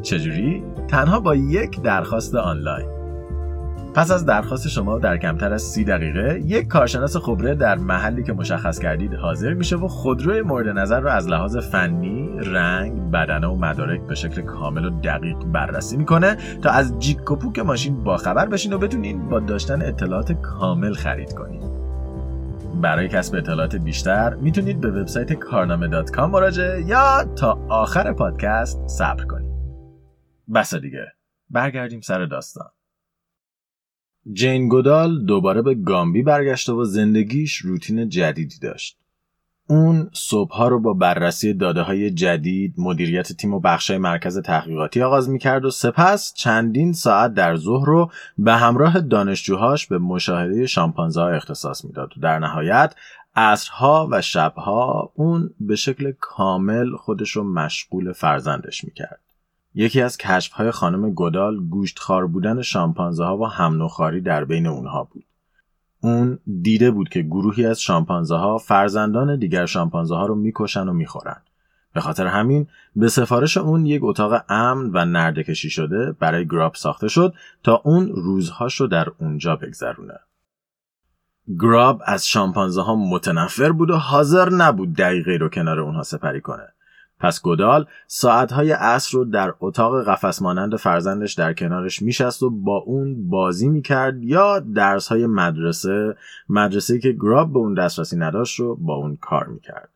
چجوری؟ 0.02 0.64
تنها 0.88 1.20
با 1.20 1.34
یک 1.34 1.80
درخواست 1.80 2.34
آنلاین 2.34 2.86
پس 3.94 4.10
از 4.10 4.26
درخواست 4.26 4.68
شما 4.68 4.98
در 4.98 5.16
کمتر 5.16 5.52
از 5.52 5.62
سی 5.62 5.84
دقیقه 5.84 6.40
یک 6.46 6.68
کارشناس 6.68 7.16
خبره 7.16 7.54
در 7.54 7.78
محلی 7.78 8.22
که 8.22 8.32
مشخص 8.32 8.78
کردید 8.78 9.14
حاضر 9.14 9.52
میشه 9.52 9.76
و 9.76 9.88
خودروی 9.88 10.42
مورد 10.42 10.68
نظر 10.68 11.00
رو 11.00 11.08
از 11.08 11.28
لحاظ 11.28 11.56
فنی، 11.56 12.30
رنگ، 12.40 13.10
بدنه 13.10 13.46
و 13.46 13.56
مدارک 13.56 14.00
به 14.00 14.14
شکل 14.14 14.42
کامل 14.42 14.84
و 14.84 14.90
دقیق 14.90 15.36
بررسی 15.52 15.96
می‌کنه 15.96 16.36
تا 16.62 16.70
از 16.70 16.98
جیک 16.98 17.30
و 17.30 17.36
پوک 17.36 17.58
ماشین 17.58 18.04
باخبر 18.04 18.46
بشین 18.46 18.72
و 18.72 18.78
بتونین 18.78 19.28
با 19.28 19.40
داشتن 19.40 19.82
اطلاعات 19.82 20.32
کامل 20.32 20.92
خرید 20.94 21.32
کنید. 21.32 21.62
برای 22.82 23.08
کسب 23.08 23.34
اطلاعات 23.34 23.76
بیشتر 23.76 24.34
می‌تونید 24.34 24.80
به 24.80 24.90
وبسایت 24.90 25.32
کارنامه 25.32 26.04
.com 26.04 26.18
مراجعه 26.18 26.82
یا 26.86 27.24
تا 27.36 27.58
آخر 27.68 28.12
پادکست 28.12 28.80
صبر 28.86 29.24
کنید. 29.24 29.41
بسا 30.54 30.78
دیگه. 30.78 31.12
برگردیم 31.50 32.00
سر 32.00 32.24
داستان. 32.24 32.70
جین 34.32 34.68
گودال 34.68 35.24
دوباره 35.24 35.62
به 35.62 35.74
گامبی 35.74 36.22
برگشته 36.22 36.72
و 36.72 36.84
زندگیش 36.84 37.56
روتین 37.56 38.08
جدیدی 38.08 38.58
داشت. 38.58 38.98
اون 39.66 40.10
صبحها 40.12 40.68
رو 40.68 40.80
با 40.80 40.92
بررسی 40.92 41.54
داده 41.54 41.82
های 41.82 42.10
جدید 42.10 42.74
مدیریت 42.78 43.32
تیم 43.32 43.54
و 43.54 43.60
بخشای 43.60 43.98
مرکز 43.98 44.38
تحقیقاتی 44.38 45.02
آغاز 45.02 45.28
می‌کرد 45.30 45.64
و 45.64 45.70
سپس 45.70 46.34
چندین 46.34 46.92
ساعت 46.92 47.34
در 47.34 47.56
ظهر 47.56 47.86
رو 47.86 48.10
به 48.38 48.52
همراه 48.52 49.00
دانشجوهاش 49.00 49.86
به 49.86 49.98
مشاهده 49.98 50.66
شامپانزه 50.66 51.20
ها 51.20 51.28
اختصاص 51.28 51.84
می‌داد 51.84 52.18
و 52.18 52.20
در 52.20 52.38
نهایت 52.38 52.94
عصرها 53.36 54.08
و 54.10 54.22
شبها 54.22 55.12
اون 55.14 55.50
به 55.60 55.76
شکل 55.76 56.12
کامل 56.20 56.96
خودش 56.96 57.30
رو 57.30 57.52
مشغول 57.52 58.12
فرزندش 58.12 58.84
می‌کرد. 58.84 59.20
یکی 59.74 60.00
از 60.00 60.18
های 60.52 60.70
خانم 60.70 61.10
گودال 61.10 61.60
گوشتخوار 61.64 62.26
بودن 62.26 62.62
شامپانزه 62.62 63.24
ها 63.24 63.38
و 63.38 63.46
هم 63.46 63.88
در 64.24 64.44
بین 64.44 64.66
اونها 64.66 65.04
بود. 65.04 65.24
اون 66.00 66.38
دیده 66.62 66.90
بود 66.90 67.08
که 67.08 67.22
گروهی 67.22 67.66
از 67.66 67.80
شامپانزه 67.80 68.36
ها 68.36 68.58
فرزندان 68.58 69.38
دیگر 69.38 69.66
شامپانزه 69.66 70.14
ها 70.14 70.26
رو 70.26 70.34
می‌کشن 70.34 70.88
و 70.88 70.92
می‌خورن. 70.92 71.42
به 71.94 72.00
خاطر 72.00 72.26
همین 72.26 72.66
به 72.96 73.08
سفارش 73.08 73.56
اون 73.56 73.86
یک 73.86 74.04
اتاق 74.04 74.44
امن 74.48 74.90
و 74.94 75.04
نردکشی 75.04 75.70
شده 75.70 76.12
برای 76.12 76.46
گراب 76.46 76.74
ساخته 76.74 77.08
شد 77.08 77.34
تا 77.62 77.82
اون 77.84 78.08
روزهاش 78.08 78.80
رو 78.80 78.86
در 78.86 79.08
اونجا 79.18 79.56
بگذرونه. 79.56 80.18
گراب 81.60 82.02
از 82.06 82.26
شامپانزه 82.26 82.82
ها 82.82 82.94
متنفر 82.94 83.72
بود 83.72 83.90
و 83.90 83.96
حاضر 83.96 84.50
نبود 84.50 84.94
دقیقه 84.94 85.36
رو 85.36 85.48
کنار 85.48 85.80
اونها 85.80 86.02
سپری 86.02 86.40
کنه. 86.40 86.68
پس 87.22 87.42
گودال 87.42 87.86
ساعتهای 88.06 88.72
عصر 88.72 89.18
رو 89.18 89.24
در 89.24 89.54
اتاق 89.60 90.04
قفس 90.08 90.42
مانند 90.42 90.76
فرزندش 90.76 91.34
در 91.34 91.52
کنارش 91.52 92.02
میشست 92.02 92.42
و 92.42 92.50
با 92.50 92.76
اون 92.76 93.28
بازی 93.28 93.68
می‌کرد 93.68 94.22
یا 94.22 94.58
درسهای 94.58 95.26
مدرسه 95.26 96.16
مدرسه 96.48 96.98
که 96.98 97.12
گراب 97.12 97.52
به 97.52 97.58
اون 97.58 97.74
دسترسی 97.74 98.16
نداشت 98.16 98.60
رو 98.60 98.76
با 98.76 98.94
اون 98.94 99.16
کار 99.16 99.46
می‌کرد. 99.46 99.88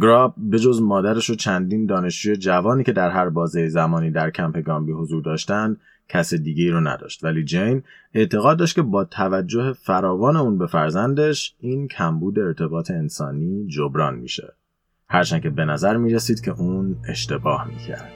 گراب 0.00 0.34
به 0.36 0.58
جز 0.58 0.82
مادرش 0.82 1.30
و 1.30 1.34
چندین 1.34 1.86
دانشجوی 1.86 2.36
جوانی 2.36 2.84
که 2.84 2.92
در 2.92 3.10
هر 3.10 3.28
بازه 3.28 3.68
زمانی 3.68 4.10
در 4.10 4.30
کمپ 4.30 4.58
گامبی 4.58 4.92
حضور 4.92 5.22
داشتند 5.22 5.80
کس 6.08 6.34
دیگه 6.34 6.70
رو 6.70 6.80
نداشت 6.80 7.24
ولی 7.24 7.44
جین 7.44 7.82
اعتقاد 8.14 8.58
داشت 8.58 8.74
که 8.74 8.82
با 8.82 9.04
توجه 9.04 9.72
فراوان 9.72 10.36
اون 10.36 10.58
به 10.58 10.66
فرزندش 10.66 11.54
این 11.60 11.88
کمبود 11.88 12.38
ارتباط 12.38 12.90
انسانی 12.90 13.66
جبران 13.66 14.14
میشه. 14.14 14.54
هرچند 15.14 15.42
که 15.42 15.50
به 15.50 15.64
نظر 15.64 15.96
می 15.96 16.14
رسید 16.14 16.40
که 16.40 16.50
اون 16.50 16.96
اشتباه 17.08 17.68
می 17.68 17.76
کرد. 17.76 18.10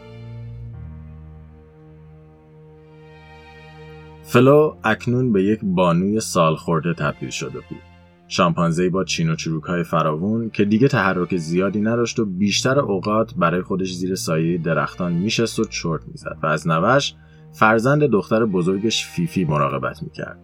فلو 4.22 4.74
اکنون 4.84 5.32
به 5.32 5.42
یک 5.42 5.60
بانوی 5.62 6.20
سال 6.20 6.56
خورده 6.56 6.94
تبدیل 6.94 7.30
شده 7.30 7.58
بود. 7.58 7.82
شامپانزه 8.28 8.90
با 8.90 9.04
چین 9.04 9.30
و 9.30 9.34
چروک 9.34 9.64
های 9.64 9.82
فراوون 9.82 10.50
که 10.50 10.64
دیگه 10.64 10.88
تحرک 10.88 11.36
زیادی 11.36 11.80
نداشت 11.80 12.18
و 12.18 12.24
بیشتر 12.24 12.78
اوقات 12.78 13.34
برای 13.34 13.62
خودش 13.62 13.94
زیر 13.94 14.14
سایه 14.14 14.58
درختان 14.58 15.12
میشست 15.12 15.58
و 15.58 15.64
چرت 15.64 16.08
می‌زد 16.08 16.38
و 16.42 16.46
از 16.46 16.68
نوه‌ش 16.68 17.14
فرزند 17.52 18.02
دختر 18.02 18.44
بزرگش 18.44 19.06
فیفی 19.06 19.44
مراقبت 19.44 20.02
می‌کرد. 20.02 20.40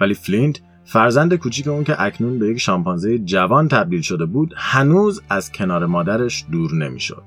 ولی 0.00 0.14
فلینت 0.14 0.60
فرزند 0.90 1.34
کوچیک 1.34 1.68
اون 1.68 1.84
که 1.84 2.02
اکنون 2.02 2.38
به 2.38 2.46
یک 2.48 2.58
شامپانزه 2.58 3.18
جوان 3.18 3.68
تبدیل 3.68 4.00
شده 4.00 4.24
بود 4.24 4.54
هنوز 4.56 5.22
از 5.28 5.52
کنار 5.52 5.86
مادرش 5.86 6.44
دور 6.52 6.74
نمی‌شد. 6.74 7.22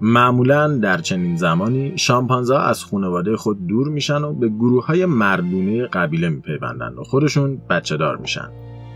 معمولا 0.00 0.78
در 0.78 0.98
چنین 0.98 1.36
زمانی 1.36 1.98
شامپانزه 1.98 2.54
از 2.54 2.84
خانواده 2.84 3.36
خود 3.36 3.66
دور 3.66 3.88
میشن 3.88 4.24
و 4.24 4.32
به 4.32 4.48
گروه 4.48 4.86
های 4.86 5.06
مردونه 5.06 5.86
قبیله 5.86 6.28
میپیوندند 6.28 6.98
و 6.98 7.04
خودشون 7.04 7.60
بچه 7.70 7.96
دار 7.96 8.16
میشن. 8.16 8.48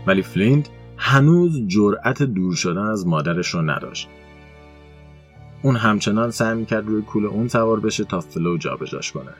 ولی 0.07 0.21
فلینت 0.21 0.69
هنوز 0.97 1.67
جرأت 1.67 2.23
دور 2.23 2.55
شدن 2.55 2.85
از 2.85 3.07
مادرش 3.07 3.47
رو 3.47 3.61
نداشت. 3.61 4.09
اون 5.61 5.75
همچنان 5.75 6.31
سعی 6.31 6.55
می‌کرد 6.55 6.87
روی 6.87 7.01
کول 7.01 7.25
اون 7.25 7.47
سوار 7.47 7.79
بشه 7.79 8.03
تا 8.03 8.19
فلو 8.19 8.57
جابجاش 8.57 9.11
کنه 9.11 9.31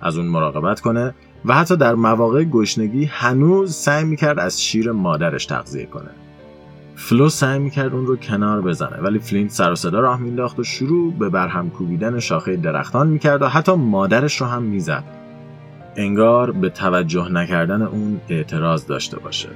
از 0.00 0.16
اون 0.16 0.26
مراقبت 0.26 0.80
کنه 0.80 1.14
و 1.44 1.54
حتی 1.54 1.76
در 1.76 1.94
مواقع 1.94 2.44
گشنگی 2.44 3.04
هنوز 3.04 3.74
سعی 3.74 4.04
می‌کرد 4.04 4.38
از 4.38 4.62
شیر 4.62 4.92
مادرش 4.92 5.46
تغذیه 5.46 5.86
کنه. 5.86 6.10
فلو 6.96 7.28
سعی 7.28 7.58
می‌کرد 7.58 7.94
اون 7.94 8.06
رو 8.06 8.16
کنار 8.16 8.60
بزنه 8.60 8.96
ولی 8.96 9.18
فلینت 9.18 9.50
سر 9.50 9.72
و 9.72 9.74
صدا 9.74 10.00
راه 10.00 10.20
مینداخت 10.20 10.58
و 10.58 10.64
شروع 10.64 11.12
به 11.12 11.28
برهم 11.28 11.70
کوبیدن 11.70 12.20
شاخه 12.20 12.56
درختان 12.56 13.06
می‌کرد 13.08 13.42
و 13.42 13.48
حتی 13.48 13.72
مادرش 13.72 14.40
رو 14.40 14.46
هم 14.46 14.62
می‌زد. 14.62 15.04
انگار 15.96 16.50
به 16.50 16.68
توجه 16.68 17.32
نکردن 17.32 17.82
اون 17.82 18.20
اعتراض 18.28 18.86
داشته 18.86 19.18
باشه. 19.18 19.48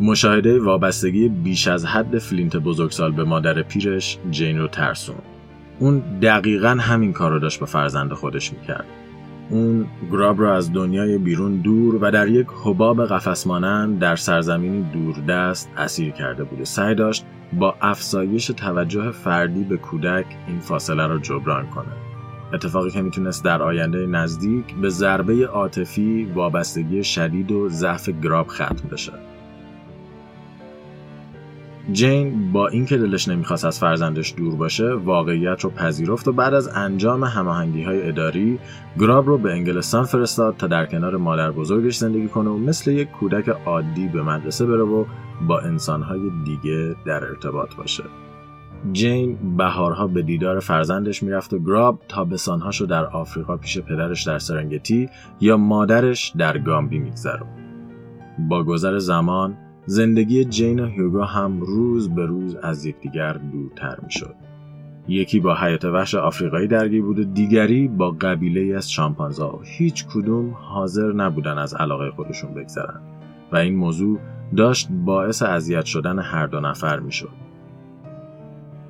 مشاهده 0.00 0.60
وابستگی 0.60 1.28
بیش 1.28 1.68
از 1.68 1.86
حد 1.86 2.18
فلینت 2.18 2.56
بزرگسال 2.56 3.12
به 3.12 3.24
مادر 3.24 3.62
پیرش 3.62 4.18
جین 4.30 4.58
رو 4.58 4.68
ترسوند 4.68 5.16
اون 5.78 6.02
دقیقا 6.22 6.68
همین 6.68 7.12
کار 7.12 7.30
رو 7.30 7.38
داشت 7.38 7.60
با 7.60 7.66
فرزند 7.66 8.12
خودش 8.12 8.52
می‌کرد. 8.52 8.84
اون 9.50 9.86
گراب 10.10 10.40
را 10.40 10.56
از 10.56 10.72
دنیای 10.72 11.18
بیرون 11.18 11.56
دور 11.56 11.98
و 12.04 12.10
در 12.10 12.28
یک 12.28 12.46
حباب 12.64 13.06
قفس 13.06 13.46
در 14.00 14.16
سرزمینی 14.16 14.82
دوردست 14.92 15.70
اسیر 15.76 16.10
کرده 16.10 16.44
بود 16.44 16.64
سعی 16.64 16.94
داشت 16.94 17.26
با 17.52 17.74
افزایش 17.80 18.46
توجه 18.46 19.10
فردی 19.10 19.64
به 19.64 19.76
کودک 19.76 20.26
این 20.48 20.60
فاصله 20.60 21.06
را 21.06 21.18
جبران 21.18 21.66
کنه. 21.66 21.92
اتفاقی 22.52 22.90
که 22.90 23.02
می‌تونست 23.02 23.44
در 23.44 23.62
آینده 23.62 24.06
نزدیک 24.06 24.74
به 24.74 24.88
ضربه 24.88 25.46
عاطفی 25.46 26.24
وابستگی 26.34 27.04
شدید 27.04 27.52
و 27.52 27.68
ضعف 27.68 28.08
گراب 28.08 28.48
ختم 28.48 28.88
بشه. 28.92 29.12
جین 31.92 32.52
با 32.52 32.68
اینکه 32.68 32.96
دلش 32.96 33.28
نمی‌خواست 33.28 33.64
از 33.64 33.78
فرزندش 33.78 34.34
دور 34.36 34.54
باشه 34.54 34.92
واقعیت 34.92 35.60
رو 35.60 35.70
پذیرفت 35.70 36.28
و 36.28 36.32
بعد 36.32 36.54
از 36.54 36.68
انجام 36.68 37.24
هماهنگی 37.24 37.82
های 37.82 38.08
اداری 38.08 38.58
گراب 38.98 39.26
رو 39.26 39.38
به 39.38 39.52
انگلستان 39.52 40.04
فرستاد 40.04 40.56
تا 40.56 40.66
در 40.66 40.86
کنار 40.86 41.16
مادر 41.16 41.50
بزرگش 41.50 41.96
زندگی 41.96 42.28
کنه 42.28 42.50
و 42.50 42.56
مثل 42.58 42.90
یک 42.90 43.10
کودک 43.10 43.48
عادی 43.48 44.08
به 44.08 44.22
مدرسه 44.22 44.66
بره 44.66 44.82
و 44.82 45.04
با 45.46 45.60
انسانهای 45.60 46.20
دیگه 46.44 46.96
در 47.06 47.24
ارتباط 47.24 47.74
باشه. 47.74 48.04
جین 48.92 49.56
بهارها 49.56 50.06
به 50.06 50.22
دیدار 50.22 50.60
فرزندش 50.60 51.22
می‌رفت 51.22 51.52
و 51.52 51.58
گراب 51.58 52.02
تابستانهاشو 52.08 52.86
در 52.86 53.04
آفریقا 53.04 53.56
پیش 53.56 53.78
پدرش 53.78 54.22
در 54.22 54.38
سرنگتی 54.38 55.08
یا 55.40 55.56
مادرش 55.56 56.32
در 56.38 56.58
گامبی 56.58 56.98
میگذرون 56.98 57.48
با 58.38 58.64
گذر 58.64 58.98
زمان 58.98 59.56
زندگی 59.86 60.44
جین 60.44 60.80
و 60.80 60.86
هیوگو 60.86 61.22
هم 61.22 61.60
روز 61.60 62.14
به 62.14 62.26
روز 62.26 62.54
از 62.54 62.86
یکدیگر 62.86 63.32
دورتر 63.32 63.98
می‌شد. 64.02 64.34
یکی 65.08 65.40
با 65.40 65.54
حیات 65.54 65.84
وحش 65.84 66.14
آفریقایی 66.14 66.68
درگیر 66.68 67.02
بود 67.02 67.18
و 67.18 67.24
دیگری 67.24 67.88
با 67.88 68.10
قبیله 68.10 68.76
از 68.76 68.92
شامپانزا 68.92 69.52
و 69.56 69.60
هیچ 69.64 70.06
کدوم 70.06 70.50
حاضر 70.50 71.12
نبودن 71.12 71.58
از 71.58 71.74
علاقه 71.74 72.10
خودشون 72.10 72.54
بگذرن 72.54 73.00
و 73.52 73.56
این 73.56 73.76
موضوع 73.76 74.18
داشت 74.56 74.88
باعث 74.90 75.42
اذیت 75.42 75.84
شدن 75.84 76.18
هر 76.18 76.46
دو 76.46 76.60
نفر 76.60 77.00
می‌شد. 77.00 77.49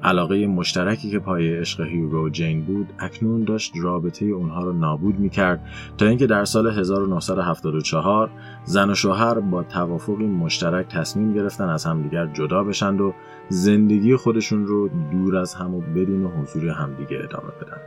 علاقه 0.03 0.47
مشترکی 0.47 1.11
که 1.11 1.19
پای 1.19 1.59
عشق 1.59 1.81
هیوگو 1.81 2.27
و 2.27 2.29
جین 2.29 2.65
بود 2.65 2.93
اکنون 2.99 3.45
داشت 3.45 3.73
رابطه 3.77 4.27
اونها 4.27 4.65
رو 4.65 4.73
نابود 4.73 5.19
می‌کرد 5.19 5.61
تا 5.99 6.07
اینکه 6.07 6.27
در 6.27 6.45
سال 6.45 6.79
1974 6.79 8.31
زن 8.65 8.91
و 8.91 8.95
شوهر 8.95 9.41
با 9.41 9.63
توافقی 9.63 10.27
مشترک 10.27 10.89
تصمیم 10.89 11.35
گرفتن 11.35 11.69
از 11.69 11.85
همدیگر 11.85 12.27
جدا 12.27 12.65
بشند 12.65 13.01
و 13.01 13.15
زندگی 13.49 14.17
خودشون 14.17 14.67
رو 14.67 14.89
دور 15.13 15.37
از 15.37 15.55
هم 15.55 15.75
و 15.75 15.81
بدون 15.81 16.27
حضور 16.27 16.69
همدیگه 16.69 17.21
ادامه 17.25 17.53
بدن. 17.61 17.81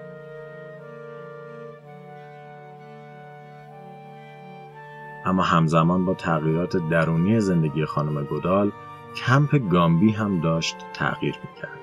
اما 5.26 5.44
همزمان 5.44 6.06
با 6.06 6.14
تغییرات 6.14 6.78
درونی 6.90 7.40
زندگی 7.40 7.86
خانم 7.86 8.24
گودال 8.24 8.72
کمپ 9.16 9.70
گامبی 9.70 10.12
هم 10.12 10.42
داشت 10.42 10.76
تغییر 10.94 11.36
می‌کرد. 11.44 11.83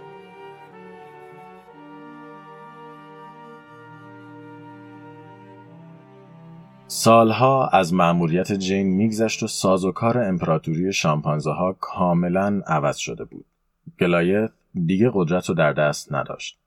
سالها 6.93 7.69
از 7.69 7.95
مأموریت 7.95 8.53
جین 8.53 8.87
میگذشت 8.87 9.43
و 9.43 9.47
سازوکار 9.47 10.19
امپراتوری 10.19 10.93
شامپانزه 10.93 11.51
ها 11.51 11.77
کاملا 11.81 12.63
عوض 12.67 12.97
شده 12.97 13.25
بود. 13.25 13.45
گلایت 14.01 14.51
دیگه 14.87 15.11
قدرت 15.15 15.49
رو 15.49 15.55
در 15.55 15.73
دست 15.73 16.13
نداشت. 16.13 16.59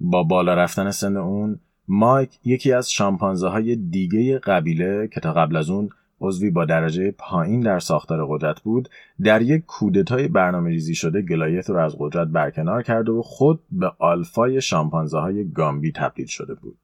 با 0.00 0.22
بالا 0.22 0.54
رفتن 0.54 0.90
سن 0.90 1.16
اون 1.16 1.60
مایک 1.88 2.38
یکی 2.44 2.72
از 2.72 2.90
شامپانزه 2.90 3.48
های 3.48 3.76
دیگه 3.76 4.38
قبیله 4.38 5.08
که 5.08 5.20
تا 5.20 5.32
قبل 5.32 5.56
از 5.56 5.70
اون 5.70 5.90
عضوی 6.20 6.50
با 6.50 6.64
درجه 6.64 7.10
پایین 7.10 7.60
در 7.60 7.78
ساختار 7.78 8.26
قدرت 8.28 8.60
بود 8.60 8.88
در 9.22 9.42
یک 9.42 9.66
کودتای 9.66 10.28
برنامه 10.28 10.70
ریزی 10.70 10.94
شده 10.94 11.22
گلایت 11.22 11.70
رو 11.70 11.76
از 11.76 11.96
قدرت 11.98 12.28
برکنار 12.28 12.82
کرده 12.82 13.12
و 13.12 13.22
خود 13.22 13.60
به 13.70 13.92
آلفای 13.98 14.60
شامپانزه 14.60 15.18
های 15.18 15.52
گامبی 15.52 15.92
تبدیل 15.92 16.26
شده 16.26 16.54
بود. 16.54 16.78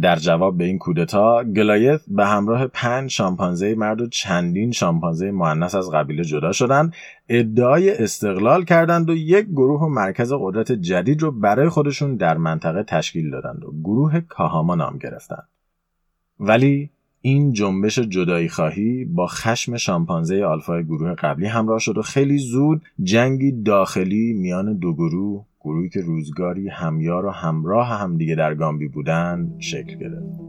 در 0.00 0.16
جواب 0.16 0.58
به 0.58 0.64
این 0.64 0.78
کودتا 0.78 1.44
گلایت 1.44 2.00
به 2.08 2.26
همراه 2.26 2.66
پنج 2.66 3.10
شامپانزه 3.10 3.74
مرد 3.74 4.00
و 4.00 4.06
چندین 4.06 4.72
شامپانزه 4.72 5.30
مونث 5.30 5.74
از 5.74 5.90
قبیله 5.90 6.24
جدا 6.24 6.52
شدند 6.52 6.94
ادعای 7.28 8.02
استقلال 8.02 8.64
کردند 8.64 9.10
و 9.10 9.14
یک 9.14 9.46
گروه 9.46 9.80
و 9.80 9.88
مرکز 9.88 10.32
قدرت 10.40 10.72
جدید 10.72 11.22
رو 11.22 11.30
برای 11.30 11.68
خودشون 11.68 12.16
در 12.16 12.36
منطقه 12.36 12.82
تشکیل 12.82 13.30
دادند 13.30 13.64
و 13.64 13.72
گروه 13.84 14.20
کاهاما 14.20 14.74
نام 14.74 14.98
گرفتند. 14.98 15.48
ولی 16.40 16.90
این 17.20 17.52
جنبش 17.52 17.98
جدایی 17.98 18.48
خواهی 18.48 19.04
با 19.04 19.26
خشم 19.26 19.76
شامپانزه 19.76 20.44
آلفای 20.44 20.84
گروه 20.84 21.14
قبلی 21.14 21.46
همراه 21.46 21.78
شد 21.78 21.98
و 21.98 22.02
خیلی 22.02 22.38
زود 22.38 22.82
جنگی 23.02 23.62
داخلی 23.62 24.32
میان 24.32 24.76
دو 24.76 24.94
گروه 24.94 25.44
گروهی 25.60 25.88
که 25.88 26.00
روزگاری 26.00 26.68
همیار 26.68 27.26
و 27.26 27.30
همراه 27.30 27.86
همدیگه 27.86 28.34
در 28.34 28.54
گامبی 28.54 28.88
بودند 28.88 29.54
شکل 29.58 29.98
گرفت. 29.98 30.40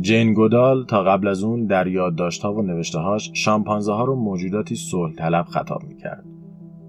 جین 0.00 0.34
گودال 0.34 0.84
تا 0.84 1.02
قبل 1.02 1.28
از 1.28 1.42
اون 1.42 1.66
در 1.66 1.86
یادداشت‌ها 1.86 2.54
و 2.54 2.62
نوشته‌هاش 2.62 3.30
شامپانزه 3.34 3.92
ها 3.92 4.04
رو 4.04 4.14
موجوداتی 4.14 4.74
صلح 4.74 5.14
طلب 5.14 5.44
خطاب 5.44 5.82
می‌کرد. 5.88 6.24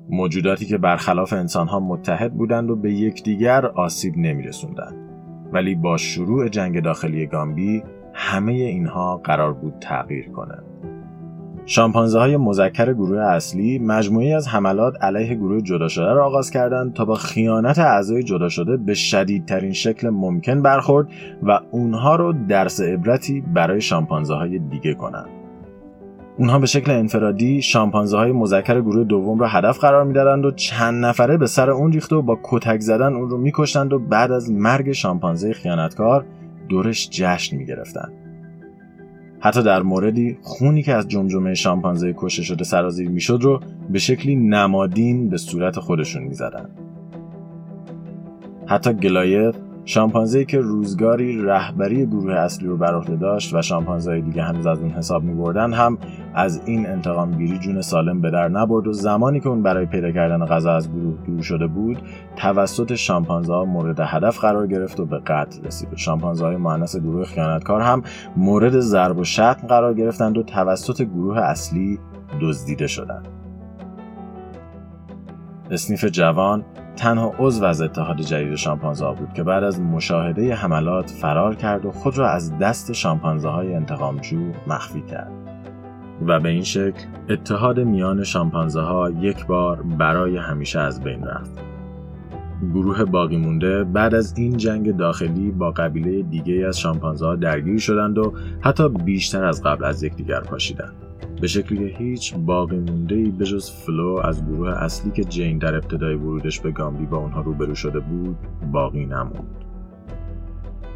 موجوداتی 0.10 0.66
که 0.66 0.78
برخلاف 0.78 1.34
انسانها 1.34 1.80
متحد 1.80 2.34
بودند 2.34 2.70
و 2.70 2.76
به 2.76 2.94
یکدیگر 2.94 3.66
آسیب 3.66 4.14
نمیرسوندند. 4.18 4.96
ولی 5.54 5.76
با 5.76 5.98
شروع 5.98 6.48
جنگ 6.48 6.84
داخلی 6.84 7.28
گامبی 7.28 7.84
همه 8.14 8.52
اینها 8.52 9.18
قرار 9.18 9.54
بود 9.54 9.74
تغییر 9.82 10.30
کنند. 10.30 10.64
شامپانزه 11.70 12.20
های 12.20 12.38
مذکر 12.38 12.94
گروه 12.94 13.20
اصلی 13.20 13.80
مجموعی 13.80 14.34
از 14.34 14.48
حملات 14.48 15.04
علیه 15.04 15.36
گروه 15.36 15.62
جدا 15.62 15.88
شده 15.88 16.14
را 16.14 16.26
آغاز 16.26 16.52
کردند 16.52 16.94
تا 16.94 17.06
با 17.06 17.16
خیانت 17.16 17.80
اعضای 17.80 18.24
جدا 18.24 18.50
شده 18.50 18.78
به 18.78 18.94
شدیدترین 18.94 19.74
شکل 19.74 20.10
ممکن 20.10 20.62
برخورد 20.62 21.08
و 21.44 21.60
اونها 21.72 22.16
رو 22.16 22.34
درس 22.48 22.82
عبرتی 22.82 23.42
برای 23.42 23.82
شامپانزه 23.82 24.34
های 24.34 24.60
دیگه 24.60 24.94
کنند. 24.94 25.30
اونها 26.38 26.60
به 26.60 26.66
شکل 26.66 26.92
انفرادی 26.92 27.62
شامپانزه 27.62 28.18
های 28.18 28.32
مذکر 28.32 28.82
گروه 28.82 29.04
دوم 29.04 29.40
را 29.40 29.48
هدف 29.48 29.80
قرار 29.80 30.04
می‌دادند 30.04 30.46
و 30.46 30.52
چند 30.52 31.06
نفره 31.06 31.38
به 31.38 31.48
سر 31.48 31.70
اون 31.70 31.92
ریخته 31.92 32.16
و 32.16 32.22
با 32.22 32.40
کتک 32.44 32.80
زدن 32.80 33.14
اون 33.14 33.30
رو 33.30 33.38
میکشتند 33.38 33.94
و 33.94 34.00
بعد 34.00 34.32
از 34.32 34.52
مرگ 34.52 34.92
شامپانزه 34.92 35.54
خیانتکار 35.54 36.26
دورش 36.70 37.10
جشن 37.10 37.58
می‌گرفتند. 37.58 38.19
حتی 39.40 39.64
در 39.64 39.82
موردی 39.82 40.38
خونی 40.42 40.84
که 40.84 40.94
از 40.94 41.08
جمجمه 41.08 41.54
شامپانزه 41.54 42.14
کشته 42.18 42.44
شده 42.44 42.64
سرازیر 42.64 43.10
می‌شد 43.10 43.40
رو 43.42 43.60
به 43.90 44.00
شکلی 44.00 44.36
نمادین 44.36 45.30
به 45.30 45.38
صورت 45.38 45.80
خودشون 45.80 46.24
می‌زدن. 46.24 46.70
حتی 48.66 48.94
گلایت 48.94 49.56
شامپانزه 49.90 50.46
که 50.46 50.60
روزگاری 50.60 51.42
رهبری 51.42 52.06
گروه 52.06 52.34
اصلی 52.34 52.68
رو 52.68 52.78
بر 52.78 52.96
عهده 52.96 53.16
داشت 53.16 53.54
و 53.54 53.62
شامپانزه 53.62 54.22
دیگه 54.22 54.44
هنوز 54.44 54.68
از 54.68 54.80
اون 54.80 54.90
حساب 54.90 55.24
می 55.24 55.34
بردن 55.34 55.74
هم 55.74 55.98
از 56.34 56.62
این 56.66 56.88
انتقام 56.88 57.32
گیری 57.32 57.60
جون 57.60 57.82
سالم 57.82 58.22
به 58.22 58.32
در 58.32 58.48
نبرد 58.48 58.88
و 58.88 58.94
زمانی 58.94 59.40
که 59.40 59.50
اون 59.50 59.64
برای 59.64 59.86
پیدا 59.86 60.12
کردن 60.12 60.46
غذا 60.46 60.76
از 60.76 60.92
گروه 60.92 61.18
دور 61.26 61.42
شده 61.42 61.68
بود 61.68 61.98
توسط 62.36 62.96
شامپانزه 62.96 63.54
ها 63.54 63.66
مورد 63.66 64.00
هدف 64.00 64.40
قرار 64.40 64.68
گرفت 64.68 65.00
و 65.00 65.06
به 65.06 65.20
قتل 65.20 65.64
رسید. 65.64 65.90
شامپانزه 65.96 66.46
های 66.46 66.58
مؤنث 66.58 66.96
گروه 66.96 67.26
خیانتکار 67.26 67.82
هم 67.82 68.04
مورد 68.38 68.80
ضرب 68.80 69.18
و 69.18 69.24
شتم 69.24 69.68
قرار 69.68 69.94
گرفتند 69.94 70.38
و 70.38 70.44
توسط 70.44 71.02
گروه 71.02 71.40
اصلی 71.40 72.00
دزدیده 72.42 72.88
شدند. 72.88 73.39
اسنیف 75.72 76.06
جوان 76.06 76.66
تنها 76.96 77.34
عضو 77.40 77.66
از 77.66 77.82
اتحاد 77.82 78.22
جدید 78.22 78.56
شامپانزه 78.56 79.16
بود 79.20 79.34
که 79.34 79.44
بعد 79.44 79.64
از 79.64 79.82
مشاهده 79.82 80.56
حملات 80.56 81.10
فرار 81.10 81.56
کرد 81.56 81.86
و 81.86 81.92
خود 81.92 82.18
را 82.18 82.30
از 82.30 82.58
دست 82.58 82.94
شامپانزه 82.94 83.50
های 83.50 83.74
انتقامجو 83.74 84.52
مخفی 84.68 85.02
کرد. 85.02 85.32
و 86.28 86.40
به 86.40 86.50
این 86.50 86.64
شکل 86.64 87.06
اتحاد 87.30 87.80
میان 87.80 88.24
شامپانزه 88.24 88.82
ها 88.82 89.10
یک 89.10 89.46
بار 89.46 89.82
برای 89.82 90.38
همیشه 90.38 90.80
از 90.80 91.04
بین 91.04 91.24
رفت. 91.24 91.52
گروه 92.74 93.06
باقی 93.06 93.38
مونده 93.38 93.84
بعد 93.84 94.16
از 94.16 94.38
این 94.38 94.58
جنگ 94.58 94.98
داخلی 94.98 95.52
با 95.52 95.72
قبیله 95.72 96.22
دیگه 96.22 96.68
از 96.68 96.80
شامپانزه 96.80 97.26
ها 97.26 97.36
درگیر 97.36 97.80
شدند 97.80 98.18
و 98.18 98.34
حتی 98.62 98.90
بیشتر 98.90 99.44
از 99.46 99.64
قبل 99.64 99.86
از 99.86 100.04
یکدیگر 100.04 100.40
پاشیدند. 100.40 101.09
به 101.42 101.48
شکلی 101.48 101.78
که 101.78 101.98
هیچ 101.98 102.36
باقی 102.36 102.78
مونده 102.78 103.16
ای 103.16 103.32
به 103.32 103.46
جز 103.46 103.72
فلو 103.72 104.22
از 104.24 104.46
گروه 104.46 104.70
اصلی 104.70 105.12
که 105.12 105.24
جین 105.24 105.58
در 105.58 105.76
ابتدای 105.76 106.16
ورودش 106.16 106.60
به 106.60 106.72
گامبی 106.72 107.06
با 107.06 107.18
اونها 107.18 107.42
روبرو 107.42 107.76
شده 107.76 108.00
بود 108.00 108.38
باقی 108.72 109.06
نموند. 109.06 109.66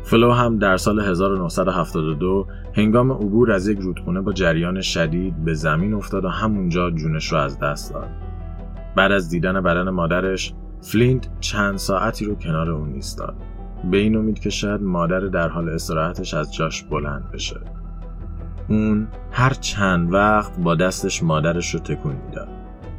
فلو 0.03 0.31
هم 0.31 0.57
در 0.59 0.77
سال 0.77 0.99
1972 0.99 2.47
هنگام 2.73 3.11
عبور 3.11 3.51
از 3.51 3.67
یک 3.67 3.79
رودخونه 3.79 4.21
با 4.21 4.33
جریان 4.33 4.81
شدید 4.81 5.45
به 5.45 5.53
زمین 5.53 5.93
افتاد 5.93 6.25
و 6.25 6.29
همونجا 6.29 6.91
جونش 6.91 7.31
رو 7.31 7.37
از 7.37 7.59
دست 7.59 7.93
داد. 7.93 8.09
بعد 8.95 9.11
از 9.11 9.29
دیدن 9.29 9.61
بدن 9.61 9.89
مادرش 9.89 10.53
فلینت 10.81 11.27
چند 11.39 11.77
ساعتی 11.77 12.25
رو 12.25 12.35
کنار 12.35 12.69
اون 12.69 12.93
ایستاد. 12.93 13.35
به 13.91 13.97
این 13.97 14.15
امید 14.15 14.39
که 14.39 14.49
شاید 14.49 14.81
مادر 14.81 15.19
در 15.19 15.47
حال 15.47 15.69
استراحتش 15.69 16.33
از 16.33 16.53
جاش 16.53 16.83
بلند 16.83 17.31
بشه. 17.31 17.55
اون 18.69 19.07
هر 19.31 19.53
چند 19.53 20.13
وقت 20.13 20.59
با 20.59 20.75
دستش 20.75 21.23
مادرش 21.23 21.73
رو 21.73 21.79
تکون 21.79 22.15
می‌داد 22.25 22.49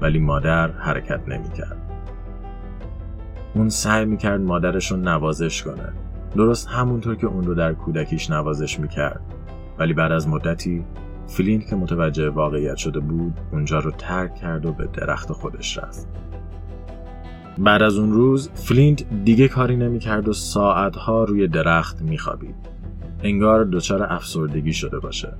ولی 0.00 0.18
مادر 0.18 0.70
حرکت 0.70 1.28
نمی‌کرد. 1.28 1.76
اون 3.54 3.68
سعی 3.68 4.04
می‌کرد 4.04 4.40
مادرش 4.40 4.90
رو 4.90 4.96
نوازش 4.96 5.62
کنه. 5.62 5.92
درست 6.36 6.68
همونطور 6.68 7.16
که 7.16 7.26
اون 7.26 7.44
رو 7.44 7.54
در 7.54 7.72
کودکیش 7.72 8.30
نوازش 8.30 8.80
می‌کرد. 8.80 9.20
ولی 9.78 9.92
بعد 9.92 10.12
از 10.12 10.28
مدتی 10.28 10.84
فلینت 11.26 11.66
که 11.66 11.76
متوجه 11.76 12.28
واقعیت 12.28 12.76
شده 12.76 13.00
بود 13.00 13.40
اونجا 13.52 13.78
رو 13.78 13.90
ترک 13.90 14.34
کرد 14.34 14.66
و 14.66 14.72
به 14.72 14.86
درخت 14.86 15.32
خودش 15.32 15.78
رفت. 15.78 16.08
بعد 17.58 17.82
از 17.82 17.98
اون 17.98 18.12
روز 18.12 18.50
فلینت 18.54 19.04
دیگه 19.24 19.48
کاری 19.48 19.76
نمی‌کرد 19.76 20.28
و 20.28 20.32
ساعتها 20.32 21.24
روی 21.24 21.48
درخت 21.48 22.02
میخوابید. 22.02 22.54
انگار 23.22 23.64
دچار 23.64 24.02
افسردگی 24.02 24.72
شده 24.72 24.98
باشه. 24.98 25.32